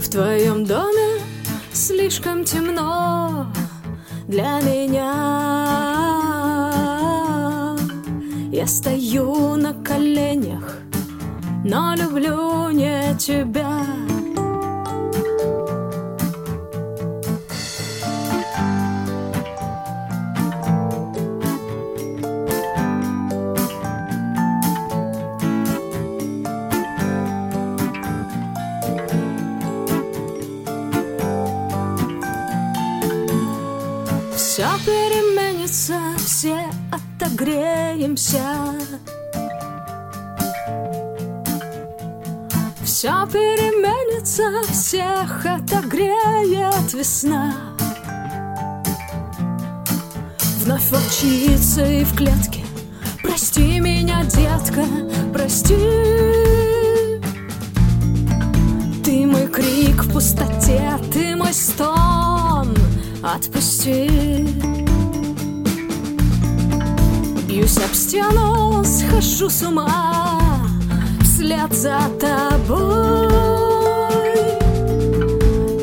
В 0.00 0.08
твоем 0.10 0.64
доме 0.64 1.20
слишком 1.74 2.44
темно 2.44 3.52
для 4.26 4.58
меня. 4.62 5.12
Я 8.50 8.66
стою 8.66 9.56
на 9.56 9.74
коленях, 9.74 10.78
но 11.62 11.94
люблю 11.94 12.70
не 12.70 13.14
тебя. 13.18 14.05
Отогреемся. 37.46 38.74
Все 42.84 43.26
переменится, 43.26 44.42
всех 44.70 45.46
отогреет 45.46 46.92
весна. 46.92 47.54
Вновь 50.60 50.90
волчица 50.90 51.84
и 51.84 52.04
в 52.04 52.16
клетке. 52.16 52.64
Прости 53.22 53.78
меня, 53.80 54.24
детка, 54.24 54.84
прости. 55.32 55.76
Ты 59.04 59.26
мой 59.26 59.46
крик 59.46 60.04
в 60.04 60.12
пустоте, 60.12 60.98
ты 61.12 61.36
мой 61.36 61.52
стон. 61.52 62.74
Отпусти. 63.22 64.85
Бьюсь 67.56 67.78
об 67.78 67.94
стену, 67.94 68.84
схожу 68.84 69.48
с 69.48 69.62
ума 69.62 70.38
Вслед 71.22 71.72
за 71.72 72.00
тобой. 72.20 73.30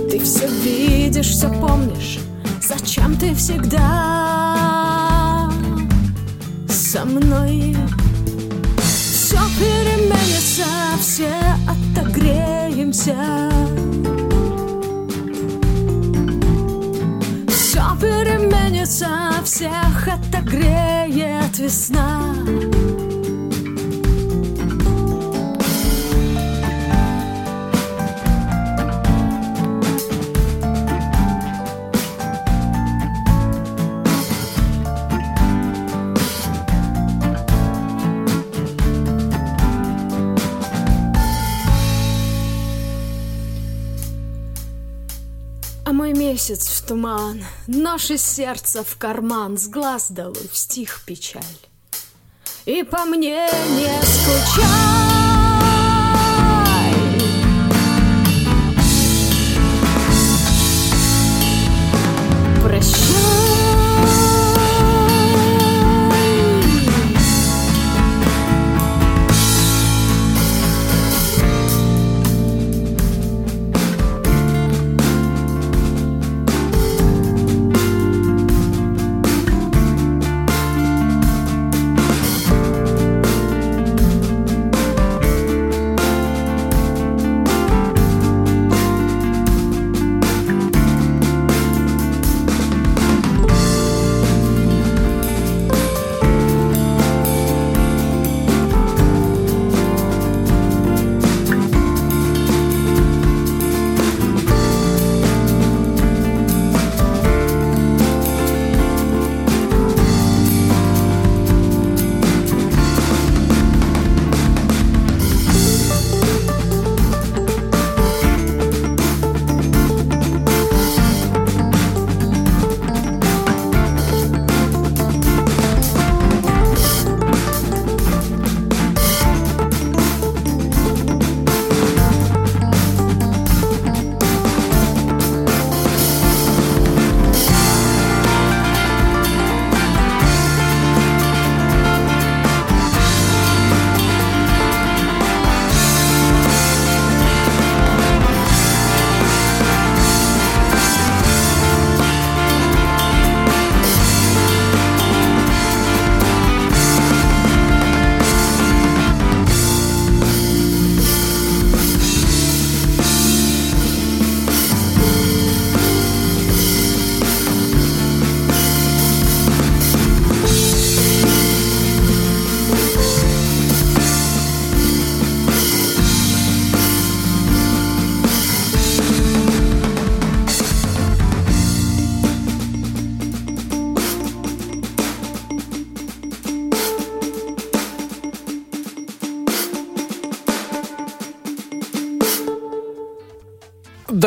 Ты 0.08 0.20
все 0.20 0.48
видишь, 0.48 1.32
все 1.32 1.50
помнишь 1.50 2.20
Зачем 2.62 3.18
ты 3.18 3.34
всегда 3.34 3.82
со 6.70 7.06
мной? 7.06 7.76
Все 8.78 9.40
переменится, 9.58 10.68
все 11.02 11.34
отогреемся. 11.68 13.16
Все 17.48 17.82
переменится, 18.00 19.10
всех 19.44 20.08
отогреет 21.54 21.60
весна. 21.60 22.83
Месяц 46.50 46.68
в 46.68 46.86
туман, 46.86 47.42
нож 47.68 48.12
из 48.12 48.22
сердца 48.22 48.84
в 48.84 48.98
карман, 48.98 49.58
с 49.58 49.70
глаз 49.70 50.12
долой 50.12 50.50
в 50.52 50.58
стих 50.58 51.02
печаль. 51.06 51.42
И 52.66 52.84
по 52.84 53.06
мне 53.06 53.48
не 53.70 54.02
скучай. 54.04 55.23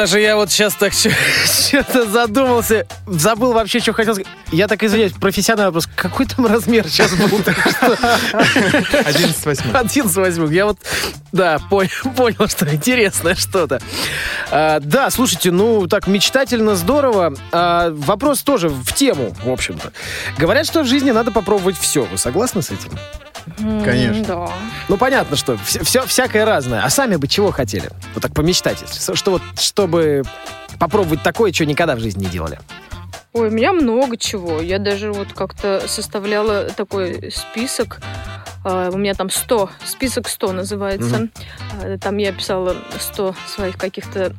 Даже 0.06 0.20
я 0.20 0.36
вот 0.36 0.52
сейчас 0.52 0.74
так 0.74 0.92
что-то 0.92 2.06
задумался, 2.08 2.86
забыл 3.08 3.52
вообще, 3.52 3.80
что 3.80 3.92
хотел 3.92 4.14
сказать. 4.14 4.32
Я 4.52 4.68
так 4.68 4.84
извиняюсь, 4.84 5.10
профессиональный 5.10 5.70
вопрос. 5.70 5.88
Какой 5.96 6.26
там 6.26 6.46
размер 6.46 6.86
сейчас 6.88 7.12
был? 7.12 7.26
11 7.26 7.44
восьмых. 9.44 9.74
11 9.74 10.16
восьмых. 10.16 10.52
Я 10.52 10.66
вот, 10.66 10.78
да, 11.32 11.58
понял, 11.68 12.48
что 12.48 12.72
интересное 12.72 13.34
что-то. 13.34 13.80
А, 14.52 14.78
да, 14.78 15.10
слушайте, 15.10 15.50
ну, 15.50 15.88
так 15.88 16.06
мечтательно 16.06 16.76
здорово. 16.76 17.34
А, 17.50 17.90
вопрос 17.90 18.42
тоже 18.42 18.68
в 18.68 18.92
тему, 18.92 19.34
в 19.42 19.50
общем-то. 19.50 19.92
Говорят, 20.38 20.66
что 20.66 20.84
в 20.84 20.86
жизни 20.86 21.10
надо 21.10 21.32
попробовать 21.32 21.76
все. 21.76 22.04
Вы 22.04 22.16
согласны 22.16 22.62
с 22.62 22.70
этим? 22.70 22.92
Конечно. 23.84 24.24
Да. 24.24 24.48
Ну, 24.88 24.96
понятно, 24.96 25.36
что 25.36 25.56
все, 25.58 25.82
все, 25.84 26.06
всякое 26.06 26.44
разное. 26.44 26.82
А 26.82 26.90
сами 26.90 27.16
бы 27.16 27.28
чего 27.28 27.50
хотели? 27.50 27.90
Вот 28.14 28.22
так 28.22 28.32
помечтать. 28.34 28.82
Что 29.14 29.30
вот, 29.32 29.42
чтобы 29.58 30.22
попробовать 30.78 31.22
такое, 31.22 31.52
что 31.52 31.64
никогда 31.66 31.94
в 31.96 32.00
жизни 32.00 32.24
не 32.24 32.30
делали. 32.30 32.58
Ой, 33.32 33.48
у 33.48 33.50
меня 33.50 33.72
много 33.72 34.16
чего. 34.16 34.60
Я 34.60 34.78
даже 34.78 35.12
вот 35.12 35.32
как-то 35.34 35.82
составляла 35.86 36.64
такой 36.70 37.30
список. 37.30 38.00
А, 38.64 38.90
У 38.90 38.96
меня 38.96 39.14
там 39.14 39.30
100, 39.30 39.70
список 39.84 40.28
100 40.28 40.52
называется. 40.52 41.28
А, 41.82 41.98
Там 41.98 42.16
я 42.16 42.32
писала 42.32 42.74
100 42.98 43.34
своих 43.46 43.76
каких-то 43.76 44.32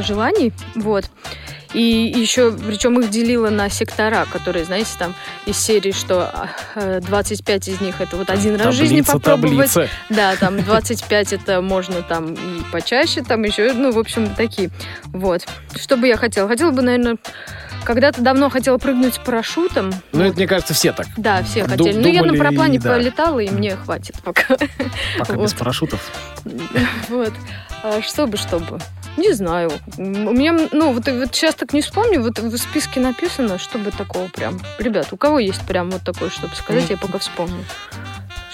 желаний. 0.00 0.52
Вот. 0.76 1.10
И 1.74 1.80
еще, 2.16 2.52
причем 2.52 3.00
их 3.00 3.10
делила 3.10 3.50
на 3.50 3.68
сектора, 3.68 4.26
которые, 4.30 4.64
знаете, 4.64 4.90
там 4.98 5.14
из 5.44 5.58
серии, 5.58 5.90
что 5.92 6.30
а, 6.76 7.00
25 7.00 7.68
из 7.68 7.80
них 7.80 8.00
это 8.00 8.16
вот 8.16 8.30
один 8.30 8.54
раз 8.56 8.74
в 8.74 8.78
жизни 8.78 9.00
Таблица, 9.02 9.12
попробовать. 9.12 9.72
таблица. 9.72 9.88
Да, 10.08 10.36
там 10.36 10.62
25 10.62 11.32
это 11.32 11.60
можно 11.60 12.02
там 12.02 12.34
и 12.34 12.62
почаще, 12.72 13.22
там 13.22 13.42
еще, 13.42 13.72
ну, 13.72 13.90
в 13.90 13.98
общем, 13.98 14.32
такие. 14.34 14.70
Вот. 15.06 15.46
Что 15.76 15.96
бы 15.96 16.06
я 16.06 16.16
хотела? 16.16 16.46
Хотела 16.48 16.70
бы, 16.70 16.80
наверное, 16.82 17.16
когда-то 17.84 18.22
давно 18.22 18.48
хотела 18.50 18.78
прыгнуть 18.78 19.14
с 19.14 19.18
парашютом. 19.18 19.92
Ну, 20.12 20.22
это, 20.24 20.36
мне 20.36 20.46
кажется, 20.46 20.74
все 20.74 20.92
так. 20.92 21.06
Да, 21.16 21.42
все 21.42 21.64
Ду- 21.64 21.70
хотели. 21.84 21.98
Ну, 21.98 22.06
я 22.08 22.22
на 22.22 22.34
параплане 22.34 22.78
да. 22.78 22.94
полетала, 22.94 23.40
и 23.40 23.50
мне 23.50 23.74
хватит 23.76 24.14
пока. 24.22 24.56
Пока 25.18 25.32
без 25.34 25.52
Вот. 25.52 25.56
парашютов. 25.56 26.00
Вот. 27.08 27.32
А 27.82 28.00
что 28.00 28.26
бы, 28.26 28.36
что 28.36 28.58
бы? 28.60 28.78
Не 29.16 29.32
знаю. 29.32 29.70
У 29.96 30.02
меня, 30.02 30.68
ну, 30.72 30.92
вот, 30.92 31.08
вот 31.08 31.34
сейчас 31.34 31.54
так 31.54 31.72
не 31.72 31.82
вспомню, 31.82 32.22
вот 32.22 32.38
в 32.38 32.56
списке 32.56 33.00
написано, 33.00 33.58
чтобы 33.58 33.90
такого 33.90 34.26
прям. 34.28 34.60
Ребят, 34.78 35.12
у 35.12 35.16
кого 35.16 35.38
есть 35.38 35.64
прям 35.66 35.90
вот 35.90 36.02
такое, 36.02 36.30
чтобы 36.30 36.54
сказать, 36.54 36.90
я 36.90 36.96
пока 36.96 37.18
вспомню. 37.18 37.64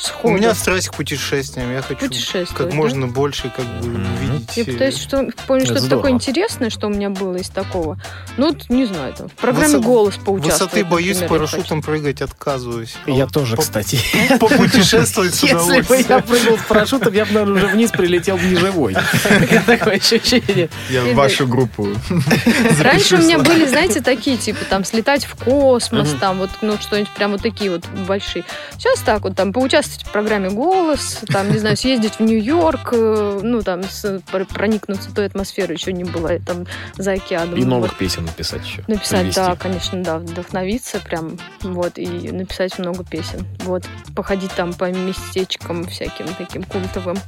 У 0.00 0.06
Сходу. 0.06 0.34
меня 0.36 0.54
страсть 0.54 0.88
к 0.88 0.94
путешествиям. 0.94 1.70
Я 1.72 1.82
хочу 1.82 2.08
как 2.54 2.70
да? 2.70 2.74
можно 2.74 3.06
больше 3.06 3.52
как 3.54 3.66
бы 3.66 3.86
увидеть. 3.86 4.56
Я 4.56 4.64
пытаюсь 4.64 4.98
что, 4.98 5.28
помню 5.46 5.66
что-то 5.66 5.80
здорово. 5.80 6.02
такое 6.02 6.12
интересное, 6.12 6.70
что 6.70 6.86
у 6.86 6.90
меня 6.90 7.10
было 7.10 7.36
из 7.36 7.50
такого. 7.50 8.00
Ну, 8.38 8.48
вот, 8.48 8.70
не 8.70 8.86
знаю, 8.86 9.12
там, 9.12 9.28
в 9.28 9.32
программе 9.32 9.74
Высот- 9.74 9.84
«Голос» 9.84 10.16
поучаствовать. 10.16 10.72
Высоты 10.72 10.84
боюсь, 10.84 11.18
с 11.18 11.20
например, 11.20 11.48
парашютом 11.48 11.82
прыгать 11.82 12.22
отказываюсь. 12.22 12.96
А 13.06 13.10
Я 13.10 13.24
вот 13.24 13.34
тоже, 13.34 13.56
по- 13.56 13.62
кстати. 13.62 13.98
Попутешествовать 14.40 15.34
с 15.34 15.42
Если 15.42 15.80
бы 15.82 16.04
я 16.08 16.20
прыгнул 16.20 16.56
с 16.56 16.62
парашютом, 16.62 17.12
я 17.12 17.26
бы, 17.26 17.32
наверное, 17.32 17.56
уже 17.56 17.66
вниз 17.66 17.90
прилетел 17.90 18.38
бы 18.38 18.44
не 18.44 18.56
живой. 18.56 18.94
Такое 19.66 19.96
ощущение. 19.96 20.70
Я 20.88 21.04
вашу 21.14 21.46
группу. 21.46 21.88
Раньше 22.80 23.16
у 23.16 23.18
меня 23.18 23.38
были, 23.38 23.66
знаете, 23.66 24.00
такие, 24.00 24.38
типа, 24.38 24.64
там, 24.64 24.84
слетать 24.84 25.26
в 25.26 25.34
космос, 25.36 26.14
там, 26.18 26.38
вот, 26.38 26.50
ну, 26.62 26.78
что-нибудь 26.80 27.10
прям 27.10 27.32
вот 27.32 27.42
такие 27.42 27.70
вот 27.70 27.84
большие. 28.06 28.44
Сейчас 28.78 29.00
так 29.00 29.22
вот, 29.22 29.36
там, 29.36 29.52
поучаствовать 29.52 29.89
в 29.98 30.12
программе 30.12 30.50
«Голос», 30.50 31.20
там, 31.29 31.50
не 31.50 31.59
знаю, 31.59 31.76
съездить 31.76 32.14
в 32.14 32.20
Нью-Йорк, 32.20 32.90
э, 32.92 33.40
ну, 33.42 33.62
там, 33.62 33.83
с- 33.85 34.20
пр- 34.31 34.46
проникнуться 34.46 35.14
той 35.14 35.26
атмосферой 35.26 35.76
еще 35.76 35.92
не 35.92 36.05
было, 36.05 36.38
там, 36.40 36.66
за 36.96 37.12
океаном. 37.12 37.57
И 37.57 37.61
Вот. 37.61 37.68
новых 37.68 37.96
песен 37.96 38.24
написать 38.24 38.64
еще. 38.64 38.83
Написать, 38.87 39.20
Привезти. 39.22 39.40
да, 39.40 39.57
конечно, 39.57 40.03
да, 40.03 40.18
вдохновиться 40.18 41.00
прям, 41.00 41.38
вот, 41.62 41.98
и 41.98 42.07
написать 42.33 42.79
много 42.79 43.05
песен, 43.05 43.46
вот, 43.61 43.85
походить 44.14 44.53
там 44.53 44.72
по 44.74 44.90
местечкам 44.90 45.87
всяким 45.87 46.26
таким 46.38 46.62
культовым, 46.64 47.18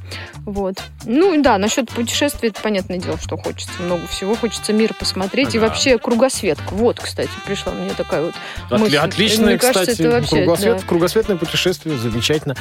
вот. 0.45 0.81
Ну, 1.05 1.41
да, 1.41 1.57
насчет 1.57 1.89
путешествий, 1.89 2.49
это 2.49 2.61
понятное 2.61 2.97
дело, 2.97 3.17
что 3.17 3.37
хочется 3.37 3.81
много 3.81 4.07
всего, 4.07 4.35
хочется 4.35 4.73
мир 4.73 4.93
посмотреть, 4.93 5.55
и 5.55 5.57
Ага. 5.57 5.67
вообще 5.67 5.97
кругосветка, 5.97 6.73
вот, 6.73 6.99
кстати, 6.99 7.29
пришла 7.45 7.73
мне 7.73 7.91
такая 7.91 8.23
вот 8.25 8.33
Отли- 8.69 8.77
мысль. 8.79 8.97
Отличное, 8.97 9.45
Мне 9.45 9.57
кажется, 9.57 9.81
кстати, 9.91 10.01
это 10.01 10.11
вообще, 10.11 10.35
кругосвет- 10.43 10.79
да. 10.81 10.87
кругосветное 10.87 11.37
путешествие, 11.37 11.97
замечательно. 11.97 12.52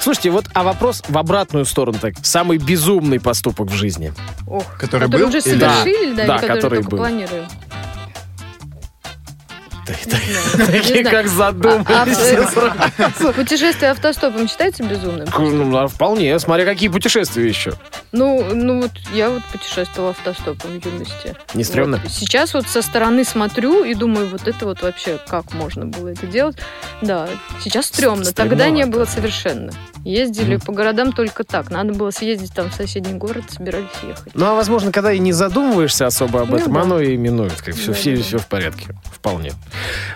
Слушайте, 0.00 0.30
вот, 0.30 0.46
а 0.54 0.62
вопрос 0.62 1.02
в 1.08 1.16
обратную 1.18 1.64
сторону, 1.64 1.98
так, 2.00 2.14
самый 2.22 2.58
безумный 2.58 3.20
поступок 3.20 3.68
в 3.68 3.74
жизни. 3.74 4.12
Ох, 4.46 4.64
Который 4.78 5.06
который 5.06 5.08
был 5.20 5.28
уже 5.28 5.38
или- 5.38 5.58
совершили, 5.58 6.14
да, 6.14 6.26
Да, 6.26 6.36
или 6.38 6.46
который, 6.46 6.52
который 6.52 6.82
был. 6.84 6.98
планируем? 6.98 7.44
Такие 10.66 11.04
как 11.04 11.28
задумались. 11.28 11.86
А- 11.88 12.74
а-. 12.98 13.32
Путешествие 13.32 13.90
автостопом 13.90 14.48
считается 14.48 14.82
безумным? 14.82 15.28
Ну, 15.38 15.72
да, 15.72 15.86
вполне, 15.86 16.38
смотря 16.38 16.64
какие 16.64 16.88
путешествия 16.88 17.46
еще. 17.48 17.74
Ну, 18.12 18.44
ну 18.54 18.82
вот 18.82 18.92
я 19.12 19.30
вот 19.30 19.44
путешествовала 19.46 20.10
автостопом 20.10 20.80
в 20.80 20.84
юности. 20.84 21.34
Не 21.54 21.64
стрёмно? 21.64 22.00
Сейчас 22.08 22.54
вот 22.54 22.66
со 22.68 22.82
стороны 22.82 23.24
смотрю 23.24 23.84
и 23.84 23.94
думаю, 23.94 24.28
вот 24.28 24.48
это 24.48 24.64
вот 24.66 24.82
вообще 24.82 25.18
как 25.26 25.52
можно 25.52 25.86
было 25.86 26.08
это 26.08 26.26
делать. 26.26 26.56
Да, 27.02 27.28
сейчас 27.62 27.86
стрёмно. 27.86 28.32
Тогда 28.32 28.68
не 28.70 28.86
было 28.86 29.04
совершенно. 29.04 29.72
Ездили 30.04 30.54
Мгм. 30.56 30.64
по 30.66 30.72
городам 30.72 31.12
только 31.12 31.42
так. 31.42 31.70
Надо 31.70 31.92
было 31.92 32.10
съездить 32.12 32.52
там 32.54 32.70
в 32.70 32.74
соседний 32.74 33.14
город, 33.14 33.44
собирались 33.48 33.86
ехать. 34.06 34.32
Ну, 34.34 34.46
а 34.46 34.54
возможно, 34.54 34.92
когда 34.92 35.12
и 35.12 35.18
не 35.18 35.32
задумываешься 35.32 36.06
особо 36.06 36.42
об 36.42 36.50
Ну 36.50 36.58
этом, 36.58 36.78
оно 36.78 37.00
и 37.00 37.16
минует. 37.16 37.54
Как 37.60 37.74
все, 37.74 37.92
все, 37.92 38.14
все 38.16 38.38
в 38.38 38.46
порядке. 38.46 38.94
Вполне. 39.12 39.52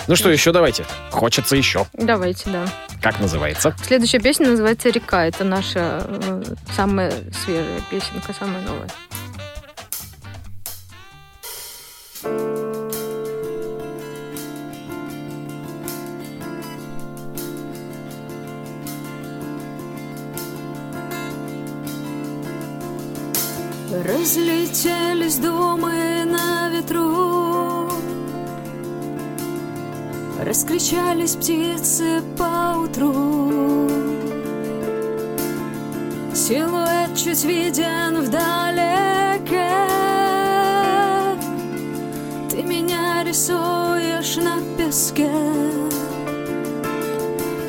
Ну 0.09 0.17
что, 0.17 0.31
еще 0.31 0.53
давайте. 0.53 0.85
Хочется 1.11 1.57
еще. 1.57 1.87
Давайте, 1.93 2.51
да. 2.51 2.67
Как 3.03 3.21
называется? 3.21 3.75
Следующая 3.83 4.19
песня 4.19 4.49
называется 4.49 4.91
«Река». 4.91 5.27
Это 5.27 5.45
наша 5.45 6.05
э, 6.07 6.43
самая 6.75 7.13
свежая 7.33 7.81
песенка, 7.91 8.35
самая 8.39 8.63
новая. 8.63 8.89
Разлетелись 24.05 25.37
думы 25.39 26.25
на 26.25 26.69
ветру 26.71 27.80
Раскричались 30.43 31.37
птицы 31.37 32.23
поутру. 32.39 33.87
Силуэт 36.35 37.15
чуть 37.15 37.45
виден 37.45 38.23
вдалеке. 38.23 39.69
Ты 42.49 42.63
меня 42.63 43.23
рисуешь 43.23 44.37
на 44.37 44.63
песке. 44.79 45.31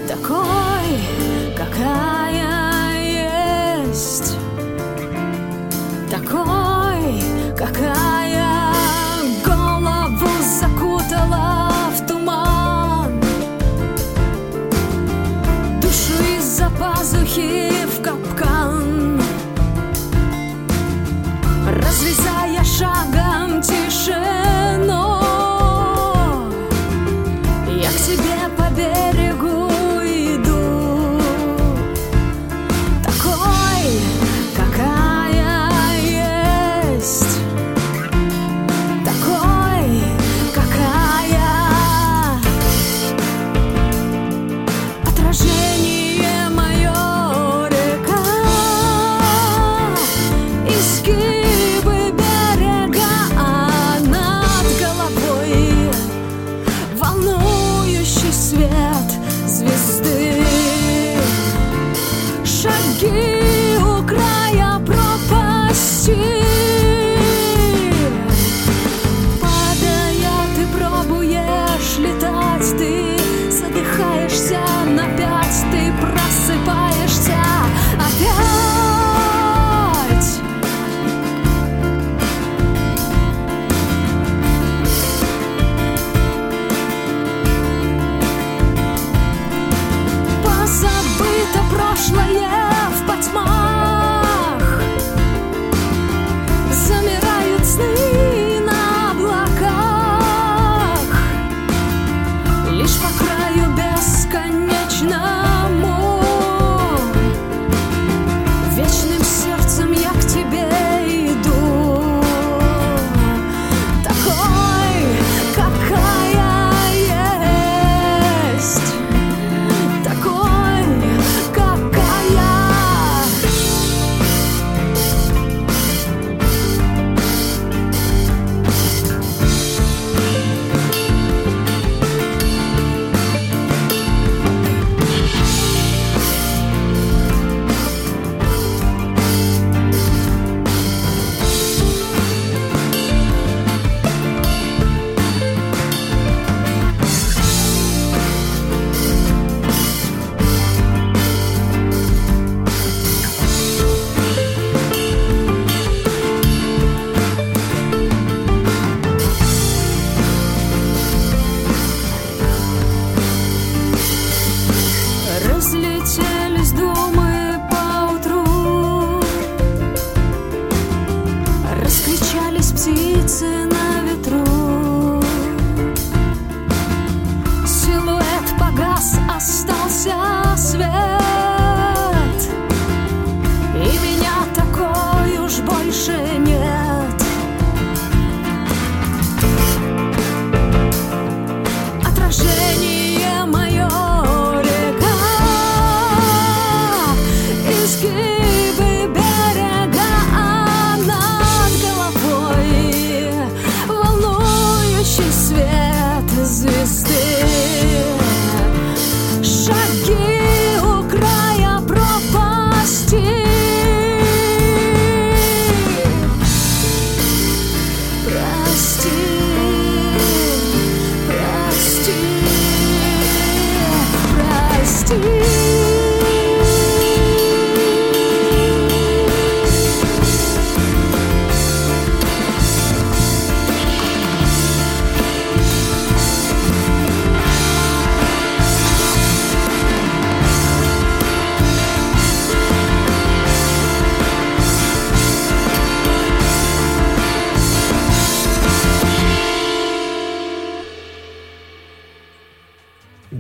Такой, 0.08 0.98
какая 1.58 2.32
есть. 3.92 4.38
Такой, 6.10 7.22
какая 7.58 8.01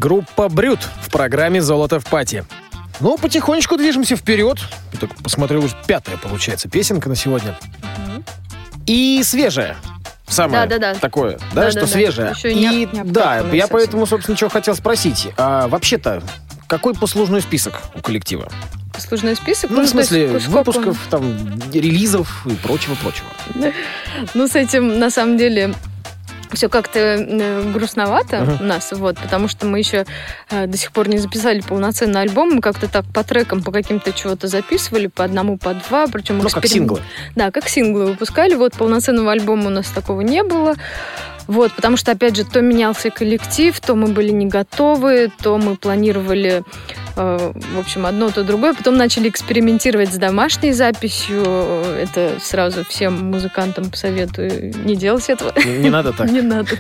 Группа 0.05 0.49
Брют 0.49 0.79
в 1.03 1.11
программе 1.11 1.61
«Золото 1.61 1.99
в 1.99 2.05
пати». 2.05 2.43
Ну, 3.01 3.19
потихонечку 3.19 3.77
движемся 3.77 4.15
вперед. 4.15 4.57
Я 4.93 4.99
так 4.99 5.13
посмотрел, 5.17 5.63
уже 5.63 5.75
пятая, 5.85 6.17
получается, 6.17 6.67
песенка 6.67 7.07
на 7.07 7.15
сегодня. 7.15 7.55
И 8.87 9.21
свежая. 9.23 9.77
Самое 10.27 10.65
Да-да-да. 10.65 10.99
такое, 10.99 11.33
да, 11.33 11.45
Да-да-да. 11.53 11.71
что 11.71 11.85
свежее. 11.85 12.31
Еще 12.35 12.51
и 12.51 12.55
не 12.55 12.85
не 12.87 13.03
да, 13.03 13.35
я 13.35 13.41
совсем. 13.43 13.67
поэтому, 13.69 14.05
собственно, 14.07 14.35
что 14.35 14.49
хотел 14.49 14.73
спросить. 14.73 15.27
А 15.37 15.67
вообще-то, 15.67 16.23
какой 16.65 16.95
послужной 16.95 17.41
список 17.41 17.79
у 17.93 18.01
коллектива? 18.01 18.51
Послужной 18.95 19.35
список. 19.35 19.69
Ну, 19.69 19.77
в 19.77 19.79
есть 19.81 19.91
смысле, 19.91 20.39
сколько 20.39 20.47
он- 20.49 20.53
выпусков, 20.63 20.97
там, 21.11 21.61
релизов 21.71 22.47
и 22.47 22.55
прочего-прочего. 22.55 23.27
Ну, 24.33 24.47
с 24.47 24.55
этим, 24.55 24.97
на 24.97 25.11
самом 25.11 25.37
деле, 25.37 25.75
все 26.53 26.69
как-то 26.69 26.99
э, 26.99 27.71
грустновато 27.71 28.41
Ага. 28.41 28.57
у 28.59 28.63
нас, 28.63 28.91
вот, 28.91 29.17
потому 29.17 29.47
что 29.47 29.65
мы 29.65 29.79
еще 29.79 30.05
э, 30.49 30.67
до 30.67 30.77
сих 30.77 30.91
пор 30.91 31.07
не 31.09 31.17
записали 31.17 31.61
полноценный 31.61 32.21
альбом, 32.21 32.55
мы 32.55 32.61
как-то 32.61 32.87
так 32.87 33.05
по 33.13 33.23
трекам, 33.23 33.63
по 33.63 33.71
каким-то 33.71 34.11
чего-то 34.13 34.47
записывали, 34.47 35.07
по 35.07 35.23
одному, 35.23 35.57
по 35.57 35.73
два, 35.73 36.07
причем 36.07 36.37
Ну, 36.37 36.43
как 36.49 36.63
эксперим- 36.65 36.69
синглы. 36.83 37.01
Да, 37.35 37.51
как 37.51 37.67
синглы 37.69 38.05
выпускали, 38.07 38.55
вот, 38.55 38.73
полноценного 38.73 39.31
альбома 39.31 39.67
у 39.67 39.69
нас 39.69 39.87
такого 39.87 40.21
не 40.21 40.43
было, 40.43 40.75
вот, 41.47 41.71
потому 41.73 41.97
что, 41.97 42.11
опять 42.11 42.35
же, 42.35 42.45
то 42.45 42.61
менялся 42.61 43.09
коллектив, 43.09 43.77
то 43.79 43.95
мы 43.95 44.07
были 44.07 44.29
не 44.29 44.45
готовы, 44.45 45.31
то 45.41 45.57
мы 45.57 45.75
планировали, 45.75 46.63
э, 47.15 47.51
в 47.75 47.79
общем, 47.79 48.05
одно, 48.05 48.29
то 48.29 48.43
другое. 48.43 48.73
Потом 48.73 48.97
начали 48.97 49.29
экспериментировать 49.29 50.13
с 50.13 50.17
домашней 50.17 50.73
записью. 50.73 51.43
Это 51.43 52.37
сразу 52.39 52.85
всем 52.85 53.31
музыкантам 53.31 53.89
посоветую 53.89 54.73
не 54.85 54.95
делать 54.95 55.29
этого. 55.29 55.53
Не, 55.65 55.77
не 55.79 55.89
надо 55.89 56.13
так. 56.13 56.31
Не 56.31 56.41
надо. 56.41 56.71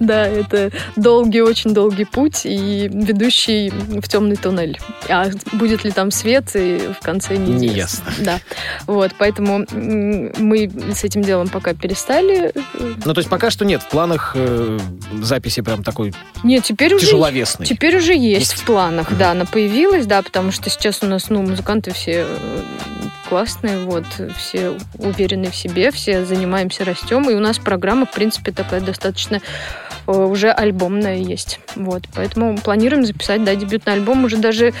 да. 0.00 0.26
Это 0.26 0.70
долгий, 0.96 1.42
очень 1.42 1.74
долгий 1.74 2.04
путь 2.04 2.42
и 2.44 2.88
ведущий 2.92 3.70
в 3.70 4.08
темный 4.08 4.36
туннель. 4.36 4.78
А 5.08 5.26
будет 5.52 5.84
ли 5.84 5.90
там 5.90 6.10
свет, 6.10 6.50
и 6.54 6.90
в 6.98 7.04
конце 7.04 7.36
неизвестно. 7.36 7.72
Неясно. 7.72 8.12
Да. 8.20 8.40
Вот, 8.86 9.12
поэтому 9.18 9.64
мы 9.70 10.70
с 10.94 11.04
этим 11.04 11.22
делом 11.22 11.48
пока 11.48 11.74
перестали. 11.74 12.52
Ну, 13.04 13.14
то 13.14 13.18
есть 13.18 13.28
пока 13.28 13.50
что 13.50 13.64
нет 13.64 13.81
в 13.82 13.90
планах 13.90 14.32
э, 14.34 14.78
записи 15.20 15.62
прям 15.62 15.82
такой 15.82 16.14
Нет, 16.42 16.64
теперь 16.64 16.94
уже 16.94 17.06
тяжеловесной. 17.06 17.66
Теперь 17.66 17.96
уже 17.96 18.14
есть, 18.14 18.52
Есть. 18.52 18.62
в 18.62 18.64
планах, 18.64 19.16
да, 19.16 19.32
она 19.32 19.44
появилась, 19.44 20.06
да, 20.06 20.22
потому 20.22 20.52
что 20.52 20.70
сейчас 20.70 21.02
у 21.02 21.06
нас, 21.06 21.28
ну, 21.28 21.42
музыканты 21.42 21.92
все 21.92 22.26
э, 22.28 22.60
классные, 23.28 23.78
вот, 23.78 24.04
все 24.36 24.76
уверены 24.98 25.50
в 25.50 25.56
себе, 25.56 25.90
все 25.90 26.24
занимаемся, 26.24 26.84
растем, 26.84 27.28
и 27.30 27.34
у 27.34 27.40
нас 27.40 27.58
программа, 27.58 28.06
в 28.06 28.12
принципе, 28.12 28.52
такая 28.52 28.80
достаточно 28.80 29.40
э, 30.06 30.12
уже 30.12 30.50
альбомная 30.50 31.16
есть, 31.16 31.60
вот, 31.74 32.04
поэтому 32.14 32.58
планируем 32.58 33.04
записать, 33.04 33.44
да, 33.44 33.54
дебютный 33.54 33.94
альбом, 33.94 34.24
уже 34.24 34.36
даже 34.36 34.74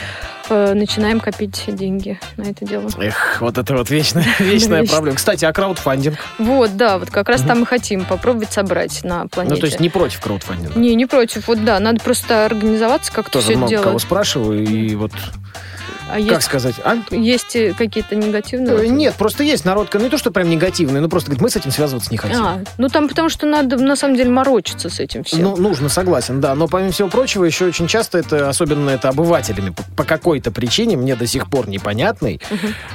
начинаем 0.50 1.20
копить 1.20 1.64
деньги 1.68 2.18
на 2.36 2.42
это 2.42 2.64
дело. 2.64 2.88
Эх, 2.98 3.38
вот 3.40 3.58
это 3.58 3.76
вот 3.76 3.90
вечная, 3.90 4.26
вечная 4.38 4.84
проблема. 4.84 5.16
Кстати, 5.16 5.44
а 5.44 5.52
краудфандинг? 5.52 6.18
Вот, 6.38 6.76
да, 6.76 6.98
вот 6.98 7.10
как 7.10 7.28
раз 7.28 7.42
там 7.42 7.62
и 7.62 7.66
хотим 7.66 8.04
попробовать 8.04 8.52
собрать 8.52 9.04
на 9.04 9.26
планете. 9.28 9.54
Ну, 9.54 9.60
то 9.60 9.66
есть 9.66 9.80
не 9.80 9.88
против 9.88 10.20
краудфандинга? 10.20 10.78
Не, 10.78 10.94
не 10.94 11.06
против, 11.06 11.48
вот 11.48 11.64
да, 11.64 11.78
надо 11.80 12.00
просто 12.02 12.46
организоваться, 12.46 13.12
как-то 13.12 13.32
Тоже 13.32 13.44
все 13.44 13.52
это 13.52 13.58
много 13.60 13.76
кого 13.76 13.84
делать. 13.90 14.02
спрашиваю, 14.02 14.64
и 14.64 14.94
вот, 14.94 15.12
А 16.12 16.16
как 16.16 16.26
есть 16.26 16.42
сказать, 16.42 16.74
а? 16.84 16.96
Есть 17.10 17.56
э, 17.56 17.72
какие-то 17.72 18.14
негативные? 18.16 18.84
Э? 18.84 18.86
Нет, 18.86 19.14
просто 19.14 19.42
есть 19.44 19.64
народ, 19.64 19.88
ну 19.94 20.00
не 20.00 20.10
то, 20.10 20.18
что 20.18 20.30
прям 20.30 20.50
негативный, 20.50 21.00
но 21.00 21.08
просто 21.08 21.30
говорит, 21.30 21.42
мы 21.42 21.48
с 21.48 21.56
этим 21.56 21.70
связываться 21.70 22.10
не 22.10 22.18
хотим. 22.18 22.44
А, 22.44 22.60
ну 22.76 22.88
там 22.88 23.08
потому 23.08 23.28
что 23.30 23.46
надо 23.46 23.76
на 23.78 23.96
самом 23.96 24.16
деле 24.16 24.30
морочиться 24.30 24.90
с 24.90 25.00
этим 25.00 25.24
всем. 25.24 25.42
Ну, 25.42 25.56
нужно, 25.56 25.88
согласен, 25.88 26.40
да. 26.40 26.54
Но 26.54 26.68
помимо 26.68 26.92
всего 26.92 27.08
прочего, 27.08 27.44
еще 27.44 27.64
очень 27.66 27.86
часто 27.86 28.18
это, 28.18 28.48
особенно 28.48 28.90
это 28.90 29.08
обывателями, 29.08 29.70
по, 29.70 29.82
по 29.96 30.04
какой-то 30.04 30.50
причине, 30.50 30.96
мне 30.96 31.16
до 31.16 31.26
сих 31.26 31.48
пор 31.48 31.68
непонятной, 31.68 32.40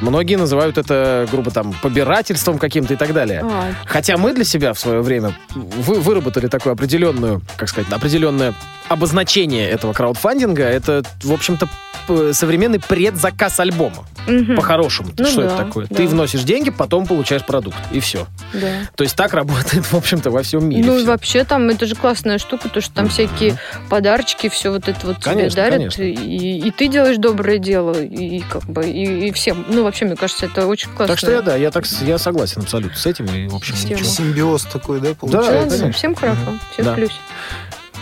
многие 0.01 0.35
называют 0.35 0.77
это, 0.77 1.27
грубо 1.31 1.49
там, 1.49 1.73
побирательством 1.81 2.59
каким-то 2.59 2.93
и 2.93 2.97
так 2.97 3.13
далее. 3.13 3.41
А, 3.43 3.71
Хотя 3.85 4.17
мы 4.17 4.33
для 4.33 4.43
себя 4.43 4.73
в 4.73 4.79
свое 4.79 5.01
время 5.01 5.33
вы, 5.55 5.95
выработали 5.95 6.47
такую 6.47 6.73
определенную, 6.73 7.41
как 7.55 7.69
сказать, 7.69 7.91
определенное 7.91 8.53
обозначение 8.89 9.69
этого 9.69 9.93
краудфандинга. 9.93 10.63
Это, 10.63 11.03
в 11.23 11.33
общем-то, 11.33 11.67
современный 12.33 12.79
предзаказ 13.11 13.59
альбома. 13.59 14.05
мгм, 14.27 14.55
По-хорошему. 14.55 15.09
Ну 15.17 15.25
что 15.25 15.41
да, 15.43 15.47
это 15.47 15.57
такое? 15.57 15.87
да. 15.89 15.95
Ты 15.95 16.07
вносишь 16.07 16.41
деньги, 16.43 16.69
потом 16.69 17.05
получаешь 17.07 17.45
продукт. 17.45 17.77
И 17.91 17.99
все. 17.99 18.27
да. 18.53 18.67
То 18.95 19.03
есть 19.03 19.15
так 19.15 19.33
работает, 19.33 19.85
в 19.85 19.93
общем-то, 19.95 20.29
во 20.31 20.43
всем 20.43 20.67
мире. 20.67 20.83
Ну 20.85 20.95
и 20.95 20.99
всё. 20.99 21.07
вообще 21.07 21.43
там 21.43 21.69
это 21.69 21.85
же 21.85 21.95
классная 21.95 22.37
штука, 22.37 22.69
то 22.69 22.81
что 22.81 22.93
там 22.93 23.09
всякие 23.09 23.57
подарочки, 23.89 24.49
все 24.49 24.69
вот 24.71 24.87
это 24.89 25.07
вот 25.07 25.17
Конечно, 25.23 25.49
тебе 25.51 25.61
дарят, 25.61 25.77
конечно. 25.95 26.01
и, 26.03 26.59
и 26.67 26.71
ты 26.71 26.87
делаешь 26.87 27.17
доброе 27.17 27.57
дело, 27.57 27.93
и 28.01 28.39
как 28.41 28.63
бы 28.65 28.85
и, 28.85 29.27
и 29.27 29.31
всем. 29.31 29.65
Ну 29.69 29.83
вообще 29.83 30.05
мне 30.05 30.15
кажется, 30.15 30.45
это 30.47 30.67
очень 30.67 30.89
классно. 30.89 31.07
Так 31.07 31.19
что 31.19 31.31
я, 31.31 31.41
да, 31.41 31.55
я, 31.55 31.71
так, 31.71 31.85
я 32.01 32.17
согласен 32.17 32.61
абсолютно 32.61 32.97
с 32.97 33.05
этим. 33.05 33.25
И, 33.27 33.47
в 33.47 33.55
общем, 33.55 33.75
Система. 33.75 33.99
ничего. 33.99 34.09
Симбиоз 34.09 34.63
такой, 34.63 34.99
да, 34.99 35.09
Да, 35.09 35.15
получается? 35.15 35.77
конечно. 35.77 35.91
Всем 35.91 36.15
хорошо, 36.15 36.39
всем 36.73 36.85
Да. 36.85 36.91
в 36.93 36.95
плюсе. 36.95 37.13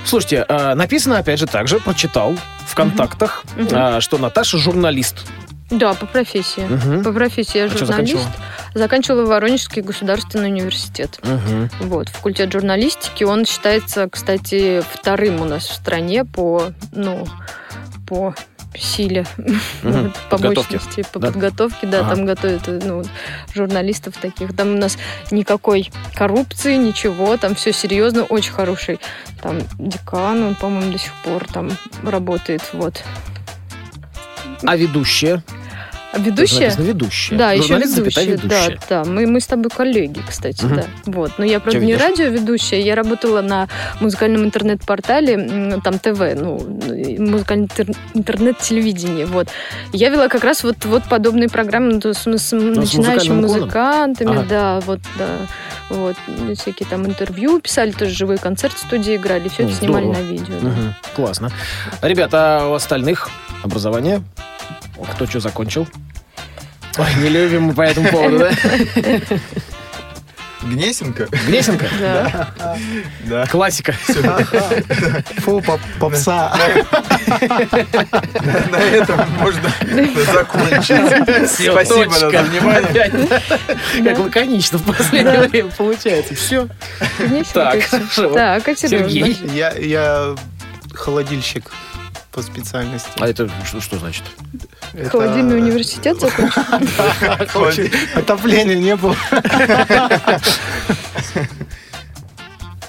Слушайте, 0.05 0.45
а, 0.47 0.75
написано, 0.75 1.17
опять 1.17 1.39
же, 1.39 1.47
также, 1.47 1.79
прочитал 1.79 2.35
в 2.75 2.77
контактах, 2.77 3.45
Мгм. 3.55 3.69
а, 3.71 4.01
что 4.01 4.17
Наташа 4.17 4.57
журналист. 4.57 5.25
Да, 5.71 5.93
по 5.93 6.05
профессии. 6.05 6.61
Мгм. 6.69 7.03
По 7.05 7.13
профессии 7.13 7.57
я 7.57 7.63
А 7.65 7.67
журналист. 7.69 7.87
заканчивала? 7.91 8.25
Заканчивала 8.73 9.25
Воронежский 9.25 9.81
государственный 9.81 10.49
университет. 10.49 11.17
Мгм. 11.23 11.69
Вот, 11.79 12.09
факультет 12.09 12.51
журналистики, 12.51 13.23
он 13.23 13.45
считается, 13.45 14.09
кстати, 14.09 14.83
вторым 14.93 15.39
у 15.41 15.45
нас 15.45 15.65
в 15.67 15.73
стране 15.73 16.25
по, 16.25 16.73
ну, 16.91 17.25
по 18.05 18.35
силе, 18.77 19.25
вот, 19.83 20.13
по 20.29 20.37
мощности, 20.37 21.05
по 21.11 21.19
Да. 21.19 21.27
подготовке, 21.27 21.87
да, 21.87 21.99
Ага. 22.01 22.15
там 22.15 22.25
готовят 22.25 22.61
ну, 22.67 23.03
журналистов 23.53 24.15
таких. 24.17 24.55
Там 24.55 24.75
у 24.75 24.77
нас 24.77 24.97
никакой 25.31 25.91
коррупции, 26.15 26.75
ничего, 26.75 27.37
там 27.37 27.55
все 27.55 27.71
серьезно, 27.73 28.23
очень 28.23 28.51
хороший. 28.53 28.99
Там 29.41 29.59
декан, 29.77 30.43
он, 30.43 30.55
по-моему, 30.55 30.91
до 30.91 30.97
сих 30.99 31.13
пор 31.23 31.45
там 31.51 31.71
работает, 32.03 32.61
вот. 32.73 33.03
А 34.63 34.75
ведущая? 34.75 35.43
Ведущая? 36.17 36.61
написано 36.65 36.83
ведущая. 36.85 37.35
Да, 37.35 37.51
еще 37.51 37.77
ведущая. 37.77 38.25
ведущая. 38.25 38.79
Да, 38.89 39.03
да. 39.03 39.09
Мы, 39.09 39.27
мы 39.27 39.39
с 39.39 39.45
тобой 39.47 39.69
коллеги, 39.75 40.21
кстати, 40.27 40.63
Мгм. 40.65 40.75
да. 40.77 40.85
Вот. 41.05 41.31
Но 41.37 41.45
я, 41.45 41.59
правда, 41.59 41.79
Чё 41.79 41.85
не 41.85 41.93
ведешь? 41.93 42.01
радиоведущая, 42.07 42.79
я 42.79 42.95
работала 42.95 43.41
на 43.41 43.67
музыкальном 43.99 44.43
интернет-портале, 44.43 45.79
там 45.83 45.99
ТВ, 45.99 46.19
ну, 46.39 46.57
музыкальное 47.19 47.67
интер- 47.67 47.95
интернет-телевидение, 48.13 49.25
вот. 49.25 49.47
Я 49.91 50.09
вела 50.09 50.27
как 50.27 50.43
раз 50.43 50.63
вот, 50.63 50.85
вот 50.85 51.03
подобные 51.09 51.49
программы 51.49 51.99
ну, 52.03 52.13
с, 52.13 52.25
с 52.25 52.51
начинающими 52.51 52.81
музыкальным 53.01 53.39
уклоном? 53.45 53.61
музыкантами, 53.61 54.31
Ага. 54.31 54.45
да, 54.49 54.79
вот, 54.81 54.99
да. 55.17 55.27
Вот, 55.89 56.15
всякие 56.57 56.87
там 56.89 57.05
интервью 57.05 57.59
писали, 57.59 57.91
тоже 57.91 58.11
живой 58.11 58.37
концерт 58.37 58.73
в 58.73 58.79
студии 58.79 59.15
играли, 59.17 59.49
все 59.49 59.63
Ну, 59.63 59.69
это 59.69 59.77
снимали 59.77 60.05
здорово. 60.05 60.23
на 60.23 60.27
видео. 60.31 60.55
да. 60.61 60.97
Классно. 61.15 61.51
Ребята, 62.01 62.59
а 62.61 62.67
у 62.69 62.73
остальных 62.73 63.29
образование? 63.63 64.21
Кто 65.13 65.27
что 65.27 65.39
закончил? 65.39 65.87
Ой, 66.97 67.07
не 67.21 67.29
любим 67.29 67.63
мы 67.63 67.73
по 67.73 67.81
этому 67.81 68.09
поводу, 68.09 68.39
да? 68.39 68.51
Гнесинка? 70.63 71.27
Гнесинка? 71.47 71.85
Да. 71.99 72.53
Да. 73.25 73.45
Классика. 73.47 73.93
Фу, 75.43 75.61
поп- 75.61 75.79
попса. 75.99 76.57
На 78.71 78.77
этом 78.77 79.19
можно 79.39 79.69
закончить. 80.33 81.49
Спасибо 81.51 82.09
за 82.11 82.29
внимание. 82.29 83.41
Как 84.03 84.17
лаконично 84.19 84.77
в 84.79 84.83
последнее 84.83 85.47
время 85.47 85.69
получается. 85.77 86.33
Все. 86.33 86.67
Так. 87.53 87.79
Так, 88.33 88.67
а 88.67 88.75
Сергей. 88.75 89.37
Я, 89.53 89.71
я 89.73 90.35
холодильщик 90.93 91.69
по 92.35 92.41
специальности. 92.41 93.09
А 93.17 93.27
это 93.29 93.49
что, 93.65 93.79
что 93.79 93.97
значит? 93.97 94.23
Это- 94.93 95.09
Холодильный 95.09 95.57
университет 95.57 96.19
закончил? 96.19 97.89
Отопления 98.19 98.75
не 98.75 98.97
было. 98.97 99.15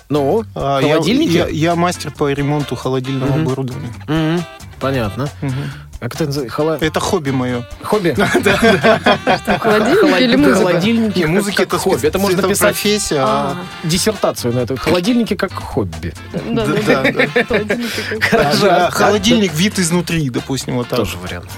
Ну, 0.08 0.44
А, 0.54 0.80
я- 0.80 0.94
холодильники? 0.94 1.46
Я, 1.52 1.74
мастер 1.76 2.10
по 2.10 2.30
ремонту 2.32 2.74
холодильного 2.76 3.34
оборудования. 3.36 4.44
Понятно. 4.80 5.28
Мгм. 6.00 6.00
Как 6.00 6.14
это 6.14 6.26
называется? 6.26 6.56
Холо- 6.56 6.78
Это 6.80 7.00
хобби 7.00 7.30
мое. 7.30 7.64
Хобби? 7.82 8.14
Холодильник 9.58 10.20
или 10.20 10.36
музыка? 10.36 10.56
Холодильники 10.66 11.22
как 11.56 11.66
это 11.66 11.78
хобби. 11.78 12.06
Это 12.06 12.18
можно 12.18 12.42
писать 12.42 12.58
профессия. 12.74 13.20
а- 13.20 13.56
диссертацию 13.84 14.52
на 14.54 14.60
это. 14.60 14.76
Холодильники 14.76 15.34
как 15.34 15.52
хобби. 15.52 16.12
Да, 16.50 16.66
Да. 16.66 17.04
Холодильники 17.48 18.20
Хорошо. 18.30 18.66
А, 18.70 18.86
а- 18.86 18.90
Холодильник 18.90 19.52
вид 19.54 19.78
изнутри, 19.78 20.28
допустим, 20.30 20.76
вот 20.76 20.88
так. 20.88 20.98
Тоже 20.98 21.16
вариант. 21.18 21.50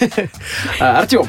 А, 0.80 0.98
Артем, 1.00 1.26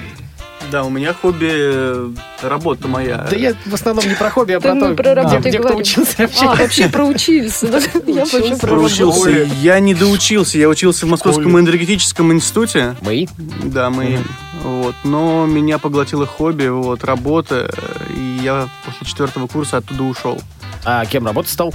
Да, 0.73 0.83
у 0.83 0.89
меня 0.89 1.13
хобби 1.13 1.51
э, 1.51 2.09
работа 2.41 2.87
моя. 2.87 3.27
Да 3.29 3.35
я 3.35 3.53
в 3.63 3.75
основном 3.75 4.07
не 4.07 4.15
про 4.15 4.31
хобби, 4.31 4.53
а 4.53 4.59
про 4.59 4.73
мы 4.73 4.95
то, 4.95 5.39
где, 5.39 5.59
кто 5.59 5.75
учился 5.75 6.15
вообще. 6.17 6.45
А, 6.45 6.55
вообще 6.55 6.89
проучился. 6.89 7.67
Я 8.07 8.25
вообще 8.25 8.55
про 8.55 8.67
Проучился. 8.69 9.29
Я 9.61 9.79
не 9.79 9.93
доучился. 9.93 10.57
Я 10.57 10.69
учился 10.69 11.05
в 11.05 11.09
Московском 11.09 11.59
энергетическом 11.59 12.33
институте. 12.33 12.95
Мои? 13.01 13.27
Да, 13.37 13.91
мы. 13.91 14.17
Вот. 14.63 14.95
Но 15.03 15.45
меня 15.45 15.77
поглотило 15.77 16.25
хобби, 16.25 16.65
вот, 16.65 17.03
работа. 17.03 17.71
И 18.17 18.39
я 18.41 18.67
после 18.83 19.05
четвертого 19.05 19.45
курса 19.45 19.77
оттуда 19.77 20.01
ушел. 20.01 20.41
А 20.85 21.05
кем 21.05 21.27
работать 21.27 21.51
стал? 21.51 21.71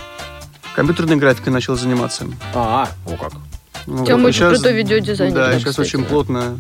Компьютерной 0.75 1.15
графикой 1.15 1.53
начал 1.53 1.77
заниматься. 1.77 2.27
А, 2.53 2.89
о 3.07 3.17
как. 3.17 3.35
Ну, 3.87 4.05
Тёма 4.05 4.23
вот, 4.23 4.29
очень 4.31 4.41
щас- 4.41 4.55
крутой 4.55 4.73
видеодизайнер, 4.73 5.35
Да, 5.35 5.53
сейчас 5.53 5.71
кстати, 5.71 5.87
очень 5.87 6.05
плотно 6.05 6.59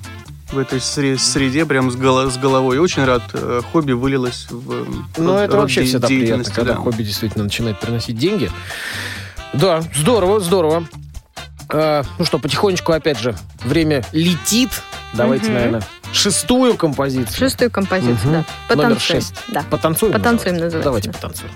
в 0.50 0.58
этой 0.58 0.78
сре- 0.78 1.18
среде, 1.18 1.64
прям 1.66 1.90
с, 1.90 1.96
голо- 1.96 2.30
с 2.30 2.36
головой. 2.38 2.78
Очень 2.78 3.04
рад. 3.04 3.22
э, 3.34 3.60
Хобби 3.72 3.92
вылилось 3.92 4.46
в 4.50 4.86
Ну, 5.18 5.34
это 5.36 5.56
вообще 5.56 5.82
всегда 5.84 6.06
приятно, 6.08 6.44
когда 6.44 6.72
да. 6.74 6.78
хобби 6.78 7.02
действительно 7.02 7.44
начинает 7.44 7.78
приносить 7.78 8.16
деньги. 8.16 8.50
Да, 9.52 9.82
здорово, 9.94 10.40
здорово. 10.40 10.84
А, 11.70 12.02
ну 12.18 12.24
что, 12.24 12.38
потихонечку, 12.38 12.92
опять 12.92 13.18
же, 13.18 13.34
время 13.64 14.04
летит. 14.12 14.70
Давайте, 15.14 15.46
Мгм. 15.46 15.54
наверное, 15.54 15.82
шестую 16.12 16.76
композицию. 16.76 17.36
Шестую 17.36 17.70
композицию, 17.70 18.14
Мгм. 18.24 18.32
да. 18.32 18.36
Номер 18.38 18.44
Потанцуем. 18.68 19.00
шесть. 19.00 19.34
Да. 19.48 19.64
Потанцуем? 19.70 20.12
Потанцуем 20.12 20.54
называется? 20.56 20.78
называется, 20.78 20.84
Давайте 20.84 21.10
да. 21.10 21.12
потанцуем. 21.14 21.50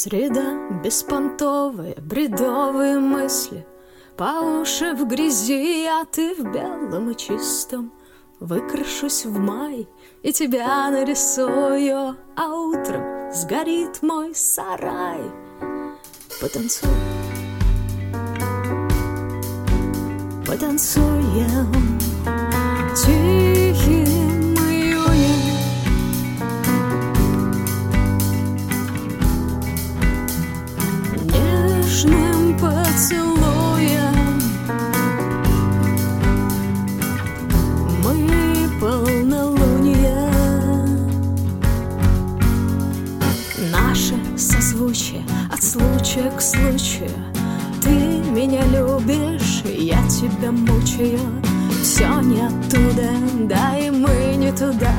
Среда 0.00 0.54
беспонтовая, 0.84 1.96
бредовые 1.96 3.00
мысли. 3.00 3.66
По 4.16 4.60
уши 4.60 4.94
в 4.94 5.08
грязи, 5.08 5.86
а 5.86 6.04
ты 6.04 6.36
в 6.36 6.52
белом 6.52 7.10
и 7.10 7.16
чистом. 7.16 7.92
Выкрашусь 8.38 9.24
в 9.24 9.36
май 9.40 9.88
и 10.22 10.32
тебя 10.32 10.88
нарисую 10.92 12.16
А 12.36 12.54
утром 12.54 13.32
сгорит 13.32 14.00
мой 14.00 14.36
сарай. 14.36 15.32
Потанцуй 16.40 16.90
Потанцуем 20.46 21.97
нежным 32.04 32.56
поцелуем. 32.58 34.40
Мы 38.04 38.68
полнолуние 38.80 40.30
Наше 43.72 44.14
созвучие 44.36 45.24
от 45.52 45.62
случая 45.62 46.30
к 46.30 46.40
случаю. 46.40 47.10
Ты 47.82 47.90
меня 47.90 48.62
любишь, 48.66 49.62
я 49.64 50.00
тебя 50.08 50.52
мучаю. 50.52 51.18
Все 51.82 52.20
не 52.20 52.42
оттуда, 52.46 53.10
да 53.48 53.76
и 53.78 53.90
мы 53.90 54.36
не 54.36 54.52
туда 54.52 54.92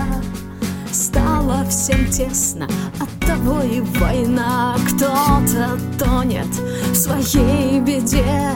Стало 0.91 1.65
всем 1.69 2.09
тесно, 2.09 2.67
от 2.99 3.27
того 3.27 3.61
и 3.61 3.81
война. 3.81 4.75
Кто-то 4.87 5.79
тонет 5.97 6.47
в 6.91 6.95
своей 6.95 7.79
беде. 7.79 8.51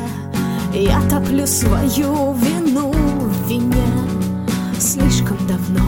Я 0.74 1.00
топлю 1.10 1.46
свою 1.46 2.34
вину 2.34 2.92
в 2.92 3.48
вине. 3.48 3.86
Слишком 4.80 5.38
давно 5.48 5.84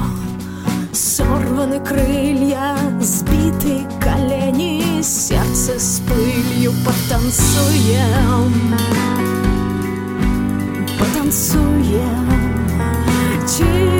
Сорваны 0.91 1.79
крылья, 1.79 2.77
сбиты 3.01 3.81
колени. 3.99 5.01
Сердце 5.01 5.79
с 5.79 6.01
пылью 6.01 6.71
потанцуем. 6.85 8.53
Потанцуем. 10.99 12.35
Тихим 13.47 13.94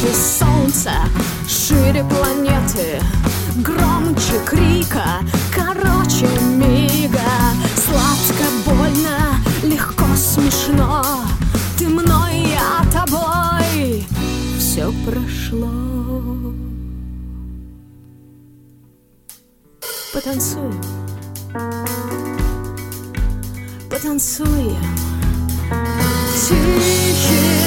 Ярче 0.00 0.14
солнца, 0.14 0.92
шире 1.46 2.04
планеты 2.04 3.02
Громче 3.56 4.40
крика, 4.46 5.20
короче 5.54 6.26
мига. 6.56 7.20
Сладко, 7.76 8.44
больно, 8.64 9.36
легко, 9.62 10.06
смешно 10.16 11.04
Ты 11.78 11.88
мной, 11.88 12.46
я 12.46 12.82
тобой. 12.90 14.06
Все 14.58 14.90
прошло. 15.04 15.70
Потанцуем 20.14 20.80
Потанцуем. 23.90 24.78
Тихим 26.48 27.59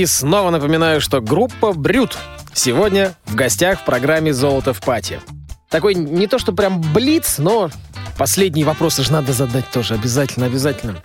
И 0.00 0.06
снова 0.06 0.48
напоминаю, 0.48 1.02
что 1.02 1.20
группа 1.20 1.74
«Брют» 1.74 2.16
сегодня 2.54 3.12
в 3.26 3.34
гостях 3.34 3.80
в 3.80 3.84
программе 3.84 4.32
«Золото 4.32 4.72
в 4.72 4.80
пати». 4.80 5.20
Такой 5.68 5.94
не 5.94 6.26
то 6.26 6.38
что 6.38 6.54
прям 6.54 6.80
блиц, 6.80 7.36
но 7.36 7.70
Последние 8.16 8.64
вопросы 8.64 9.02
же 9.02 9.12
надо 9.12 9.34
задать 9.34 9.70
тоже. 9.70 9.92
Обязательно, 9.92 10.46
обязательно. 10.46 11.02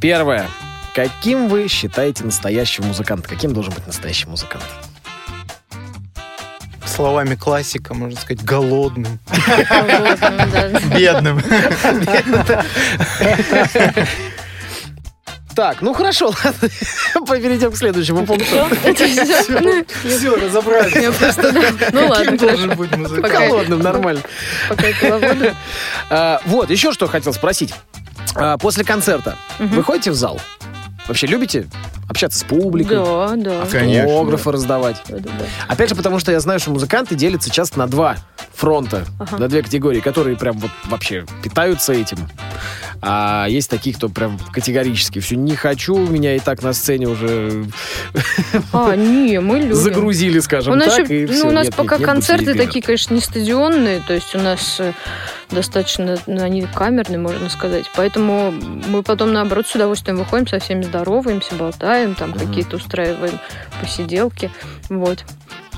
Первое. 0.00 0.46
Каким 0.94 1.48
вы 1.48 1.66
считаете 1.66 2.22
настоящего 2.22 2.84
музыканта? 2.84 3.28
Каким 3.28 3.54
должен 3.54 3.74
быть 3.74 3.88
настоящий 3.88 4.28
музыкант? 4.28 4.66
Словами 6.86 7.34
классика, 7.34 7.92
можно 7.92 8.20
сказать, 8.20 8.44
голодным. 8.44 9.18
Бедным. 10.94 11.42
Так, 15.54 15.82
ну 15.82 15.92
хорошо, 15.92 16.26
ладно. 16.44 16.68
Перейдем 17.42 17.72
к 17.72 17.76
следующему 17.76 18.24
пункту. 18.26 18.44
Все? 18.46 18.66
Все, 20.08 20.34
разобрались. 20.36 21.12
Ну 21.92 22.08
ладно, 22.08 22.38
должен 22.38 22.70
быть 22.76 22.96
музыкант? 22.96 23.32
Голодным, 23.32 23.80
нормально. 23.80 24.22
А, 26.10 26.40
Вот, 26.46 26.70
еще 26.70 26.92
что 26.92 27.06
хотел 27.06 27.32
спросить. 27.32 27.74
А, 28.34 28.56
После 28.58 28.84
концерта 28.84 29.36
Мгм. 29.58 29.76
вы 29.76 29.82
ходите 29.84 30.10
в 30.10 30.14
зал? 30.14 30.40
Вообще 31.08 31.26
любите 31.26 31.66
общаться 32.08 32.38
с 32.38 32.44
публикой? 32.44 32.96
Да, 32.96 33.34
да. 33.36 33.62
Автографы 33.62 34.52
раздавать? 34.52 35.02
Да, 35.08 35.16
да, 35.18 35.30
да. 35.38 35.44
Опять 35.68 35.88
же, 35.90 35.94
потому 35.96 36.18
что 36.18 36.30
я 36.32 36.40
знаю, 36.40 36.60
что 36.60 36.70
музыканты 36.70 37.14
делятся 37.14 37.50
часто 37.50 37.78
на 37.78 37.86
два 37.86 38.16
фронта, 38.54 39.04
Ага. 39.18 39.38
на 39.38 39.48
две 39.48 39.62
категории, 39.62 40.00
которые 40.00 40.36
прям 40.36 40.58
вот 40.58 40.70
вообще 40.84 41.24
питаются 41.42 41.92
этим. 41.92 42.18
А 43.00 43.46
есть 43.48 43.68
такие, 43.68 43.96
кто 43.96 44.08
прям 44.08 44.38
категорически 44.52 45.18
все 45.18 45.34
не 45.34 45.56
хочу, 45.56 45.96
меня 45.96 46.36
и 46.36 46.38
так 46.38 46.62
на 46.62 46.72
сцене 46.72 47.08
уже 47.08 47.64
А, 48.72 48.94
не, 48.94 49.40
мы 49.40 49.58
любим. 49.58 49.74
загрузили, 49.74 50.38
скажем 50.38 50.74
у 50.74 50.76
нас, 50.76 50.94
так. 50.94 51.04
еще- 51.10 51.24
и 51.24 51.26
ну, 51.26 51.32
всё, 51.32 51.48
у 51.48 51.50
нас 51.50 51.64
нет, 51.66 51.74
пока 51.74 51.96
нет, 51.98 52.06
концерты 52.06 52.54
такие, 52.54 52.82
конечно, 52.82 53.14
не 53.14 53.20
стадионные, 53.20 54.00
то 54.06 54.12
есть 54.14 54.34
у 54.34 54.38
нас 54.38 54.76
э, 54.78 54.92
достаточно, 55.52 56.16
ну, 56.26 56.42
они 56.42 56.62
камерные, 56.62 57.18
можно 57.18 57.48
сказать. 57.48 57.84
Поэтому 57.94 58.50
мы 58.50 59.02
потом, 59.02 59.32
наоборот, 59.32 59.66
с 59.66 59.74
удовольствием 59.74 60.18
выходим, 60.18 60.46
со 60.46 60.58
всеми 60.58 60.82
здороваемся, 60.82 61.54
болтаем, 61.54 62.14
там 62.14 62.30
Мгм. 62.30 62.38
какие-то 62.38 62.76
устраиваем 62.76 63.38
посиделки. 63.80 64.50
Вот. 64.88 65.24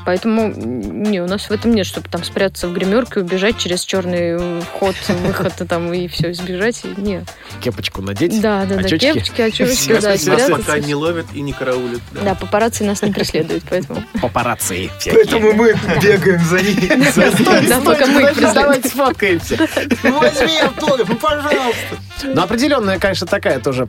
Поэтому, 0.05 0.53
не, 0.55 1.21
у 1.21 1.27
нас 1.27 1.49
в 1.49 1.51
этом 1.51 1.75
нет, 1.75 1.87
чтобы 1.87 2.09
там 2.09 2.25
спрятаться 2.25 2.69
в 2.69 2.73
гримерке, 2.75 3.21
убежать 3.21 3.59
через 3.59 3.85
черный 3.85 4.37
э, 4.39 4.61
вход, 4.61 4.95
выход 5.09 5.61
и 5.61 5.65
там 5.65 5.93
и 5.93 6.09
все, 6.09 6.31
избежать. 6.33 6.83
И 6.85 7.01
Не. 7.01 7.25
Кепочку 7.63 8.03
надеть. 8.03 8.41
Да, 8.41 8.65
да, 8.67 8.77
да, 8.77 8.81
Очечки? 8.81 9.13
кепочки, 9.13 9.41
очечки, 9.41 10.01
да, 10.01 10.11
Нас 10.11 10.51
пока 10.51 10.79
не 10.79 10.95
ловят 10.95 11.27
и 11.35 11.41
не 11.41 11.53
караулят. 11.53 12.01
да. 12.13 12.21
Да, 12.23 12.35
папарацци 12.35 12.85
нас 12.85 13.03
не 13.03 13.13
преследуют, 13.13 13.65
поэтому. 13.69 14.03
Папарацци 14.21 14.91
Поэтому 15.07 15.53
мы 15.53 15.75
бегаем 16.03 16.41
за 16.45 16.61
ними. 16.61 17.65
Да, 17.69 17.81
пока 17.81 18.07
мы. 18.07 18.33
Давайте 18.55 18.89
сфоткаемся. 18.89 19.57
Возьми 20.03 20.59
автограф, 20.61 21.19
пожалуйста. 21.19 21.97
Ну, 22.23 22.43
определенная, 22.43 22.99
конечно, 22.99 23.27
такая 23.27 23.59
тоже, 23.61 23.89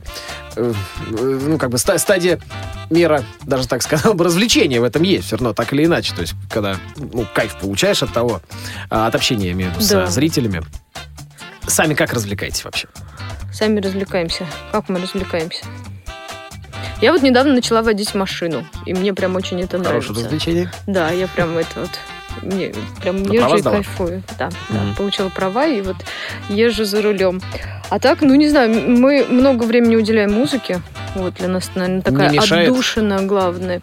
э, 0.56 0.72
э, 1.10 1.38
ну, 1.46 1.58
как 1.58 1.70
бы 1.70 1.78
ста- 1.78 1.98
стадия 1.98 2.40
мира, 2.90 3.22
даже 3.44 3.66
так 3.66 3.82
сказал 3.82 4.14
бы, 4.14 4.24
развлечения 4.24 4.80
в 4.80 4.84
этом 4.84 5.02
есть, 5.02 5.26
все 5.26 5.36
равно, 5.36 5.52
так 5.52 5.72
или 5.72 5.84
иначе. 5.84 6.05
То 6.14 6.22
есть, 6.22 6.34
когда, 6.50 6.76
ну, 6.96 7.26
кайф 7.34 7.56
получаешь 7.58 8.02
от 8.02 8.12
того, 8.12 8.40
а, 8.90 9.06
от 9.06 9.14
общения, 9.14 9.46
я 9.46 9.52
имею 9.52 9.70
в 9.72 9.74
виду, 9.76 9.86
Да. 9.88 10.06
с 10.06 10.14
зрителями. 10.14 10.62
Сами 11.66 11.94
как 11.94 12.12
развлекаетесь 12.12 12.64
вообще? 12.64 12.88
Сами 13.52 13.80
развлекаемся. 13.80 14.46
Как 14.72 14.88
мы 14.88 15.00
развлекаемся? 15.00 15.64
Я 17.00 17.12
вот 17.12 17.22
недавно 17.22 17.52
начала 17.54 17.82
водить 17.82 18.14
машину, 18.14 18.64
и 18.86 18.94
мне 18.94 19.12
прям 19.12 19.36
очень 19.36 19.60
это 19.60 19.76
Хорошее 19.78 20.12
нравится. 20.12 20.12
развлечение. 20.24 20.72
Да, 20.86 21.10
я 21.10 21.26
прям 21.28 21.56
это 21.58 21.80
вот 21.80 21.90
мне 22.42 22.72
прям 23.02 23.22
На 23.22 23.32
езжу 23.32 23.56
и 23.56 23.60
сдала? 23.60 23.76
кайфую. 23.76 24.22
Да, 24.38 24.50
да, 24.70 24.80
Мгм. 24.82 24.94
получила 24.94 25.28
права 25.28 25.66
и 25.66 25.80
вот 25.82 25.96
езжу 26.48 26.84
за 26.84 27.02
рулем. 27.02 27.42
А 27.90 27.98
так, 27.98 28.20
ну 28.22 28.34
не 28.34 28.48
знаю, 28.48 28.70
мы 28.90 29.26
много 29.28 29.64
времени 29.64 29.96
уделяем 29.96 30.32
музыке. 30.32 30.80
Вот 31.14 31.34
для 31.34 31.48
нас, 31.48 31.70
наверное, 31.74 32.02
такая 32.02 32.30
отдушина 32.66 33.22
главная. 33.24 33.80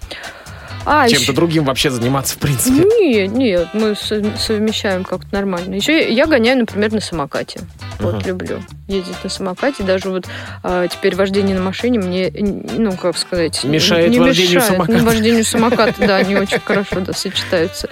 А, 0.86 1.08
Чем-то 1.08 1.24
ещё- 1.24 1.34
другим 1.34 1.64
вообще 1.66 1.90
заниматься, 1.90 2.36
в 2.36 2.38
принципе. 2.40 2.84
Нет, 3.00 3.32
нет, 3.32 3.68
мы 3.74 3.96
со- 3.96 4.22
совмещаем 4.38 5.04
как-то 5.04 5.28
нормально. 5.32 5.76
Еще 5.76 6.12
я, 6.12 6.26
гоняю, 6.28 6.58
например, 6.60 6.92
на 6.92 7.00
самокате. 7.00 7.62
Вот 8.00 8.16
Ага. 8.16 8.28
люблю 8.28 8.62
ездить 8.88 9.24
на 9.24 9.30
самокате. 9.30 9.84
Даже 9.84 10.10
вот 10.10 10.28
а, 10.62 10.88
теперь 10.88 11.16
вождение 11.16 11.56
на 11.56 11.62
машине 11.64 12.00
мне, 12.00 12.32
ну, 12.78 12.94
как 12.98 13.18
сказать... 13.18 13.64
Мешает 13.64 14.10
не 14.10 14.20
вождению 14.20 14.56
мешает. 14.56 14.74
самоката. 14.74 14.98
Ну, 14.98 15.06
вождению 15.06 15.46
самоката, 15.46 15.94
да, 16.08 16.22
не 16.24 16.36
очень 16.36 16.60
хорошо 16.60 17.00
да, 17.00 17.14
сочетаются. 17.14 17.88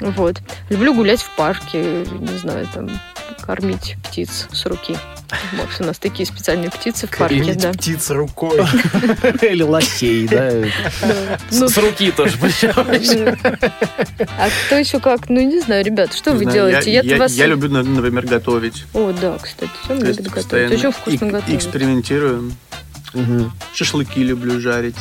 Вот. 0.00 0.36
Люблю 0.68 0.94
гулять 0.94 1.22
в 1.22 1.30
парке, 1.36 2.04
не 2.18 2.38
знаю, 2.38 2.66
там, 2.74 2.90
кормить 3.40 3.96
птиц 4.04 4.48
с 4.52 4.66
руки. 4.66 4.96
Вот, 5.52 5.68
у 5.80 5.84
нас 5.84 5.98
такие 5.98 6.26
специальные 6.26 6.70
птицы 6.70 7.06
в 7.06 7.10
парке, 7.16 7.38
Кормить 7.38 7.58
да. 7.58 7.72
птиц 7.72 8.10
рукой. 8.10 8.58
Или 9.42 9.62
лосей, 9.62 10.28
да. 10.28 10.50
С 11.50 11.58
Ну, 11.58 11.68
с 11.68 11.78
руки 11.78 12.10
тоже. 12.10 12.36
а 14.38 14.48
кто 14.66 14.76
еще 14.76 15.00
как? 15.00 15.28
Ну, 15.30 15.40
не 15.40 15.60
знаю, 15.60 15.84
ребят, 15.84 16.12
что 16.14 16.32
вы 16.32 16.44
делаете? 16.46 16.92
Я, 16.92 17.46
люблю, 17.46 17.70
на- 17.70 17.82
например, 17.82 18.26
готовить. 18.26 18.84
О, 18.92 19.12
да, 19.18 19.38
кстати, 19.40 19.70
все 19.84 19.94
есть 19.94 20.18
готовить. 20.20 20.32
постоянно 20.34 20.74
Очень 20.74 20.92
вкусно 20.92 21.26
готовить. 21.30 21.56
экспериментирую. 21.56 22.52
Мгм. 23.14 23.52
Шашлыки 23.74 24.22
люблю 24.22 24.60
жарить. 24.60 24.96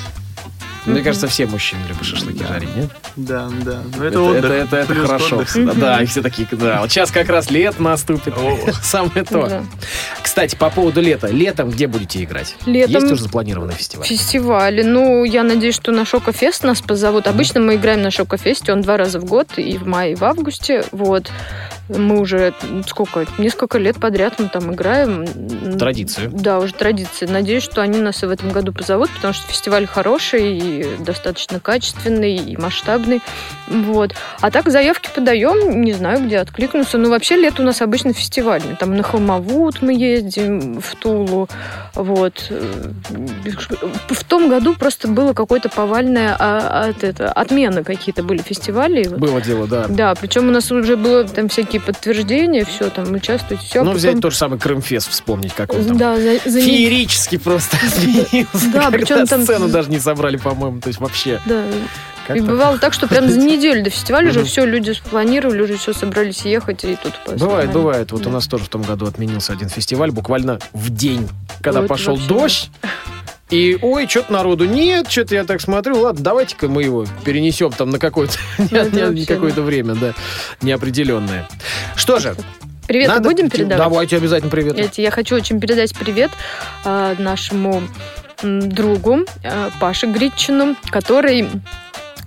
Мне 0.86 1.02
кажется, 1.02 1.28
все 1.28 1.46
мужчины 1.46 1.82
любят 1.88 2.04
шашлыки 2.04 2.44
жарить, 2.44 2.76
нет? 2.76 2.90
Да, 3.16 3.50
да. 3.64 3.82
Но 3.98 4.04
это, 4.04 4.08
Это, 4.08 4.22
отдых. 4.22 4.52
это, 4.52 4.76
это, 4.78 4.96
хорошо. 4.96 5.38
отдых. 5.38 5.66
Да, 5.66 5.74
Да, 5.74 6.02
и 6.02 6.06
все 6.06 6.22
такие, 6.22 6.48
да. 6.52 6.82
Вот 6.82 6.90
сейчас 6.92 7.12
как 7.12 7.30
раз 7.30 7.52
лето 7.52 7.82
наступит. 7.82 8.34
Самое 8.82 9.24
то. 9.24 9.48
Да. 9.48 9.64
Кстати, 10.22 10.56
по 10.56 10.70
поводу 10.70 11.02
лета. 11.02 11.28
Летом 11.28 11.70
где 11.70 11.88
будете 11.88 12.24
играть? 12.24 12.56
Летом 12.66 12.94
Есть 13.02 13.12
уже 13.12 13.24
запланированный 13.24 13.74
фестиваль? 13.74 14.08
фестивали. 14.08 14.82
Ну, 14.82 15.24
я 15.24 15.44
надеюсь, 15.44 15.76
что 15.76 15.92
на 15.92 16.06
Шокофест 16.06 16.64
нас 16.64 16.82
позовут. 16.82 17.28
Обычно 17.28 17.60
мы 17.60 17.76
играем 17.76 18.02
на 18.02 18.12
Шокофесте, 18.12 18.74
он 18.74 18.82
два 18.82 18.98
раза 18.98 19.20
в 19.20 19.26
год, 19.26 19.48
и 19.58 19.78
в 19.78 19.86
мае, 19.88 20.14
и 20.14 20.16
в 20.16 20.24
августе. 20.24 20.84
Вот. 20.92 21.30
Мы 21.98 22.20
уже 22.20 22.54
сколько, 22.88 23.26
несколько 23.38 23.78
лет 23.78 24.00
подряд 24.00 24.40
мы 24.40 24.50
там 24.50 24.74
играем. 24.74 25.26
Традицию. 25.78 26.32
Да, 26.32 26.60
уже 26.60 26.74
традиция. 26.74 27.30
Надеюсь, 27.30 27.64
что 27.64 27.82
они 27.82 28.00
нас 28.00 28.24
и 28.24 28.26
в 28.26 28.30
этом 28.30 28.52
году 28.52 28.72
позовут, 28.74 29.10
потому 29.12 29.34
что 29.34 29.48
фестиваль 29.48 29.86
хороший 29.86 30.58
и 30.58 30.96
достаточно 31.00 31.60
качественный 31.60 32.36
и 32.36 32.58
масштабный. 32.58 33.22
Вот. 33.68 34.14
А 34.40 34.52
так 34.52 34.70
заявки 34.70 35.10
подаем, 35.14 35.82
не 35.82 35.94
знаю, 35.94 36.26
где 36.26 36.40
откликнуться. 36.40 36.98
Но 36.98 37.10
вообще 37.10 37.36
лето 37.36 37.62
у 37.62 37.66
нас 37.66 37.82
обычно 37.82 38.14
фестивальный. 38.14 38.76
Там 38.76 38.96
на 38.96 39.04
Холмовут 39.04 39.82
мы 39.82 39.94
ездим, 39.94 40.80
в 40.80 40.96
Тулу. 40.96 41.48
Вот. 41.94 42.52
В 44.10 44.24
том 44.24 44.50
году 44.50 44.76
просто 44.76 45.08
было 45.08 45.34
какое-то 45.34 45.70
повальное 45.70 46.36
а, 46.38 46.86
от 46.90 47.04
это, 47.04 47.32
отмена 47.32 47.84
какие-то 47.84 48.24
были 48.24 48.42
фестивали. 48.42 49.08
Вот. 49.08 49.20
Было 49.20 49.42
дело, 49.42 49.68
да. 49.68 49.88
Да, 49.88 50.16
причем 50.16 50.48
у 50.50 50.52
нас 50.52 50.72
уже 50.72 50.96
было 50.96 51.24
там 51.26 51.50
всякие 51.50 51.81
подтверждения, 51.86 52.66
все 52.66 52.90
там 52.90 53.12
участвуйте, 53.14 53.64
все. 53.66 53.84
Ну, 53.84 53.92
взять 53.92 54.22
тот 54.22 54.32
же 54.32 54.38
самый 54.38 54.60
Крымфест, 54.60 55.10
вспомнить, 55.10 55.54
как 55.54 55.74
он 55.74 55.86
там 55.86 55.98
Да, 55.98 56.18
за, 56.18 56.40
за 56.50 56.62
феерически 56.62 57.38
просто 57.38 57.78
изменился. 57.86 58.72
Да, 58.74 58.90
причем 58.92 59.26
там- 59.28 59.44
сцену 59.44 59.68
даже 59.70 59.90
не 59.90 60.00
собрали, 60.00 60.38
по-моему. 60.38 60.80
То 60.82 60.88
есть 60.88 61.00
вообще. 61.00 61.40
Да. 61.46 61.64
как 62.28 62.38
И 62.38 62.40
бывало 62.42 62.78
так, 62.78 62.94
что 62.94 63.08
прям 63.08 63.30
за 63.30 63.40
неделю 63.40 63.84
до 63.84 63.90
фестиваля 63.90 64.30
уже 64.30 64.44
все, 64.44 64.66
люди 64.66 64.92
спланировали, 64.92 65.62
уже 65.62 65.78
все 65.78 65.94
собрались 65.94 66.42
ехать, 66.46 66.84
и 66.84 66.96
тут 67.02 67.14
Бывает, 67.40 67.72
бывает. 67.72 68.12
Вот 68.12 68.26
у 68.26 68.30
нас 68.30 68.48
тоже 68.48 68.66
в 68.66 68.70
том 68.70 68.82
году 68.84 69.06
отменился 69.08 69.54
один 69.54 69.70
фестиваль 69.70 70.12
буквально 70.12 70.60
в 70.74 70.90
день, 70.90 71.28
когда 71.62 71.82
пошел 71.84 72.18
дождь. 72.18 72.70
И, 73.52 73.78
ой, 73.82 74.08
что-то 74.08 74.32
народу 74.32 74.66
нет, 74.66 75.12
что-то 75.12 75.36
я 75.36 75.44
так 75.44 75.60
смотрю, 75.60 76.00
ладно, 76.00 76.24
давайте-ка 76.24 76.70
мы 76.70 76.84
его 76.84 77.06
перенесем 77.26 77.72
там 77.72 77.90
на 77.90 78.00
какое-то 78.00 78.38
какое-то 79.28 79.62
время, 79.62 79.96
да, 79.96 80.14
неопределенное. 80.62 81.48
Что 81.96 82.20
же, 82.20 82.36
Привет 82.88 83.10
надо- 83.10 83.30
будем 83.30 83.50
передавать? 83.50 83.78
Давайте 83.78 84.18
обязательно 84.18 84.50
привет. 84.50 84.78
Я, 84.78 85.04
я 85.04 85.12
хочу 85.12 85.36
очень 85.36 85.60
передать 85.60 85.94
привет 85.96 86.32
а, 86.84 87.16
нашему 87.20 87.84
другу 88.42 89.20
а, 89.44 89.70
Паше 89.80 90.08
Гритчину, 90.08 90.76
который 90.90 91.48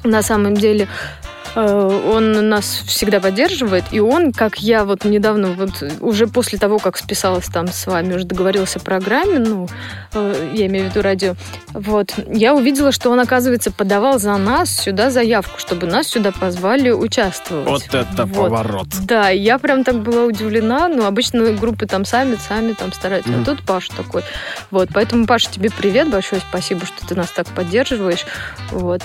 на 0.05 0.23
самом 0.23 0.55
деле 0.55 0.85
э, 0.85 1.24
он 1.55 2.49
нас 2.49 2.83
всегда 2.87 3.21
поддерживает, 3.21 3.85
и 3.93 4.01
он, 4.01 4.33
как 4.33 4.59
я 4.59 4.85
вот 4.85 5.05
недавно, 5.05 5.49
вот 5.53 5.83
уже 6.01 6.27
после 6.27 6.59
того, 6.59 6.79
как 6.79 6.97
списалась 6.97 7.47
там 7.47 7.69
с 7.69 7.87
вами, 7.87 8.15
уже 8.15 8.25
договорилась 8.25 8.77
о 8.77 8.81
программе, 8.81 9.39
ну, 9.39 9.69
э, 10.13 10.53
я 10.55 10.67
имею 10.67 10.87
в 10.87 10.91
виду 10.91 11.03
радио, 11.03 11.35
вот, 11.73 12.15
я 12.29 12.55
увидела, 12.55 12.93
что 12.93 13.11
он, 13.11 13.21
оказывается, 13.21 13.71
подавал 13.71 14.19
за 14.19 14.37
нас 14.37 14.71
сюда 14.71 15.11
заявку, 15.11 15.59
чтобы 15.59 15.87
нас 15.87 16.09
сюда 16.09 16.33
позвали 16.33 16.91
участвовать. 16.91 17.69
Вот 17.69 17.95
это 17.95 18.27
Вот. 18.27 18.51
поворот. 18.51 18.87
Да, 19.03 19.31
я 19.31 19.59
прям 19.59 19.85
так 19.85 20.03
была 20.03 20.25
удивлена. 20.25 20.89
Ну, 20.89 21.05
обычно 21.05 21.53
группы 21.53 21.87
там 21.87 22.05
сами, 22.05 22.37
сами 22.37 22.73
там 22.73 22.93
стараются. 22.93 23.31
Мгм. 23.33 23.43
А 23.43 23.45
тут 23.45 23.63
Паша 23.65 23.93
такой. 23.97 24.23
Вот, 24.71 24.89
поэтому, 24.93 25.27
Паша, 25.27 25.51
тебе 25.51 25.71
привет, 25.71 26.11
большое 26.11 26.41
спасибо, 26.49 26.87
что 26.87 27.07
ты 27.07 27.15
нас 27.15 27.31
так 27.31 27.47
поддерживаешь. 27.49 28.25
Вот. 28.71 29.03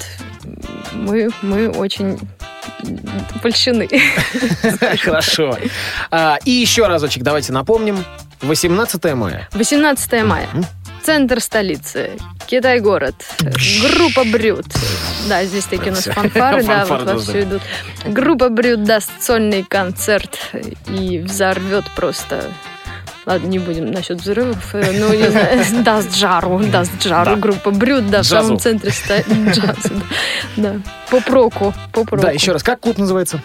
Мы, 0.94 1.30
мы 1.42 1.70
очень 1.70 2.20
польщены. 3.42 3.88
Хорошо. 5.02 5.58
А, 6.12 6.38
И 6.46 6.52
еще 6.52 6.88
разочек 6.88 7.24
давайте 7.24 7.54
напомним. 7.54 8.04
18 8.42 9.14
мая. 9.16 9.48
18 9.54 10.24
мая. 10.24 10.48
Центр 11.04 11.40
столицы. 11.42 12.12
Китай-город. 12.48 13.16
Группа 13.82 14.24
Брют. 14.24 14.66
Да, 15.28 15.44
здесь 15.46 15.66
такие 15.66 15.92
у 15.92 15.96
нас 15.96 16.06
фанфары, 16.06 16.64
да, 16.64 16.86
вот 16.86 17.04
вовсю 17.04 17.42
идут. 17.42 17.62
Группа 18.06 18.50
Брют 18.50 18.84
даст 18.84 19.12
сольный 19.22 19.64
концерт 19.64 20.38
и 20.88 21.20
взорвет 21.20 21.86
просто 21.96 22.44
Ладно, 23.26 23.48
не 23.48 23.60
будем 23.60 23.92
насчет 23.92 24.22
взрывов. 24.22 24.74
э, 24.74 24.92
Ну, 25.00 25.14
не 25.14 25.30
знаю, 25.30 25.60
даст 25.84 26.16
жару, 26.16 26.60
даст 26.60 27.04
жару 27.04 27.32
Да. 27.32 27.36
группа 27.36 27.72
Брют, 27.72 28.10
да, 28.10 28.22
в 28.22 28.26
самом 28.26 28.58
центре 28.60 28.92
ста- 28.92 29.22
джаза. 29.52 29.92
Да, 30.58 30.76
по 31.12 31.20
проку, 31.22 31.74
по 31.92 32.04
проку. 32.06 32.24
Да, 32.24 32.32
еще 32.32 32.52
раз, 32.54 32.64
как 32.64 32.80
клуб 32.80 32.98
называется? 32.98 33.42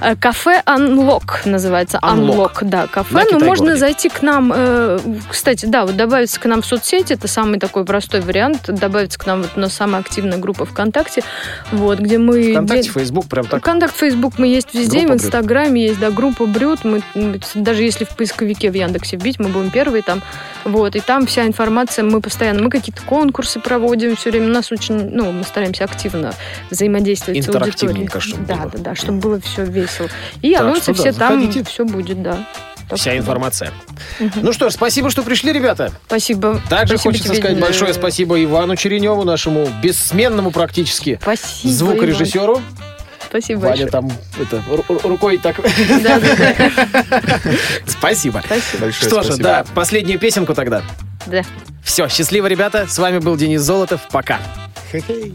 Э, 0.00 0.16
Кафе 0.16 0.62
Unlock 0.66 1.46
называется. 1.46 1.98
Unlock. 2.02 2.62
Unlock, 2.62 2.64
да, 2.64 2.82
На 2.82 2.86
кафе. 2.88 3.24
Ну, 3.32 3.40
можно 3.44 3.76
зайти 3.76 4.08
к 4.08 4.22
нам, 4.22 4.52
э, 4.54 4.98
кстати, 5.28 5.66
да, 5.66 5.84
вот 5.86 5.96
добавиться 5.96 6.40
к 6.40 6.44
нам 6.46 6.62
в 6.62 6.66
соцсети, 6.66 7.12
это 7.12 7.28
самый 7.28 7.58
такой 7.58 7.84
простой 7.84 8.20
вариант. 8.20 8.66
Добавиться 8.68 9.18
к 9.18 9.26
нам 9.26 9.42
вот 9.42 9.50
у 9.56 9.60
нас 9.60 9.72
самая 9.74 10.00
активная 10.02 10.38
группа 10.38 10.64
ВКонтакте, 10.64 11.22
вот, 11.72 11.98
где 11.98 12.18
мы... 12.18 12.52
ВКонтакте, 12.52 12.84
дел- 12.84 12.92
Фейсбук, 12.94 13.26
прям 13.26 13.46
так. 13.46 13.62
Контакт, 13.62 13.96
Фейсбук 13.96 14.38
мы 14.38 14.46
есть 14.46 14.72
везде, 14.74 15.00
Группа 15.00 15.12
в. 15.12 15.16
Инстаграме 15.16 15.82
есть, 15.82 16.00
да, 16.00 16.10
группа 16.10 16.46
Брют. 16.46 16.84
Мы, 16.84 17.02
даже 17.54 17.82
если 17.82 18.04
в 18.04 18.10
поисковике 18.10 18.70
в 18.70 18.74
Яндексе 18.74 19.09
вбить, 19.16 19.38
мы 19.38 19.48
будем 19.48 19.70
первые 19.70 20.02
там. 20.02 20.22
Вот, 20.64 20.94
и 20.96 21.00
там 21.00 21.26
вся 21.26 21.46
информация, 21.46 22.04
мы 22.04 22.20
постоянно, 22.20 22.62
мы 22.62 22.70
какие-то 22.70 23.02
конкурсы 23.02 23.60
проводим 23.60 24.16
все 24.16 24.30
время. 24.30 24.46
У 24.46 24.52
нас 24.52 24.70
очень, 24.72 25.10
ну, 25.10 25.32
мы 25.32 25.42
стараемся 25.44 25.84
активно 25.84 26.34
взаимодействовать 26.70 27.44
с 27.44 27.48
аудиторией. 27.48 28.08
Чтобы 28.20 28.44
Да, 28.46 28.56
было. 28.56 28.70
да, 28.72 28.78
да, 28.78 28.94
чтобы 28.94 29.18
было 29.18 29.40
все 29.40 29.64
весело. 29.64 30.08
И 30.42 30.52
Так 30.52 30.60
анонсы 30.62 30.82
что 30.82 30.92
да, 30.94 30.98
все 30.98 31.12
там, 31.12 31.40
заходите. 31.40 31.64
все 31.64 31.84
будет, 31.84 32.22
да. 32.22 32.46
Так 32.88 32.98
Вся 32.98 33.12
да. 33.12 33.18
информация. 33.18 33.70
Мгм. 34.18 34.32
Ну 34.42 34.52
что 34.52 34.68
ж, 34.68 34.72
спасибо, 34.72 35.10
что 35.10 35.22
пришли, 35.22 35.52
ребята. 35.52 35.92
Спасибо. 36.06 36.60
Также 36.68 36.94
Спасибо 36.98 37.12
хочется 37.12 37.28
тебе, 37.28 37.38
сказать 37.42 37.56
э, 37.58 37.60
большое 37.60 37.94
спасибо 37.94 38.42
Ивану 38.42 38.74
Череневу, 38.74 39.22
нашему 39.22 39.68
бессменному 39.80 40.50
практически 40.50 41.18
Спасибо. 41.22 41.72
звукорежиссеру. 41.72 42.54
Иван. 42.54 42.62
Спасибо 43.30 43.60
Ваня 43.60 43.70
большое. 43.86 43.90
там 43.90 44.12
это, 44.40 44.56
ру- 44.68 44.84
ру- 44.88 45.08
рукой 45.08 45.38
так. 45.38 45.56
Спасибо. 47.86 48.42
Спасибо. 48.44 48.80
Большое 48.80 48.92
Что 48.92 49.22
же, 49.22 49.36
да, 49.36 49.64
последнюю 49.74 50.18
песенку 50.18 50.54
тогда. 50.54 50.82
Да. 51.26 51.42
Все, 51.84 52.08
счастливо, 52.08 52.46
ребята. 52.48 52.86
С 52.88 52.98
вами 52.98 53.18
был 53.18 53.36
Денис 53.36 53.60
Золотов. 53.60 54.00
Пока. 54.10 54.38
Гордые 54.92 55.32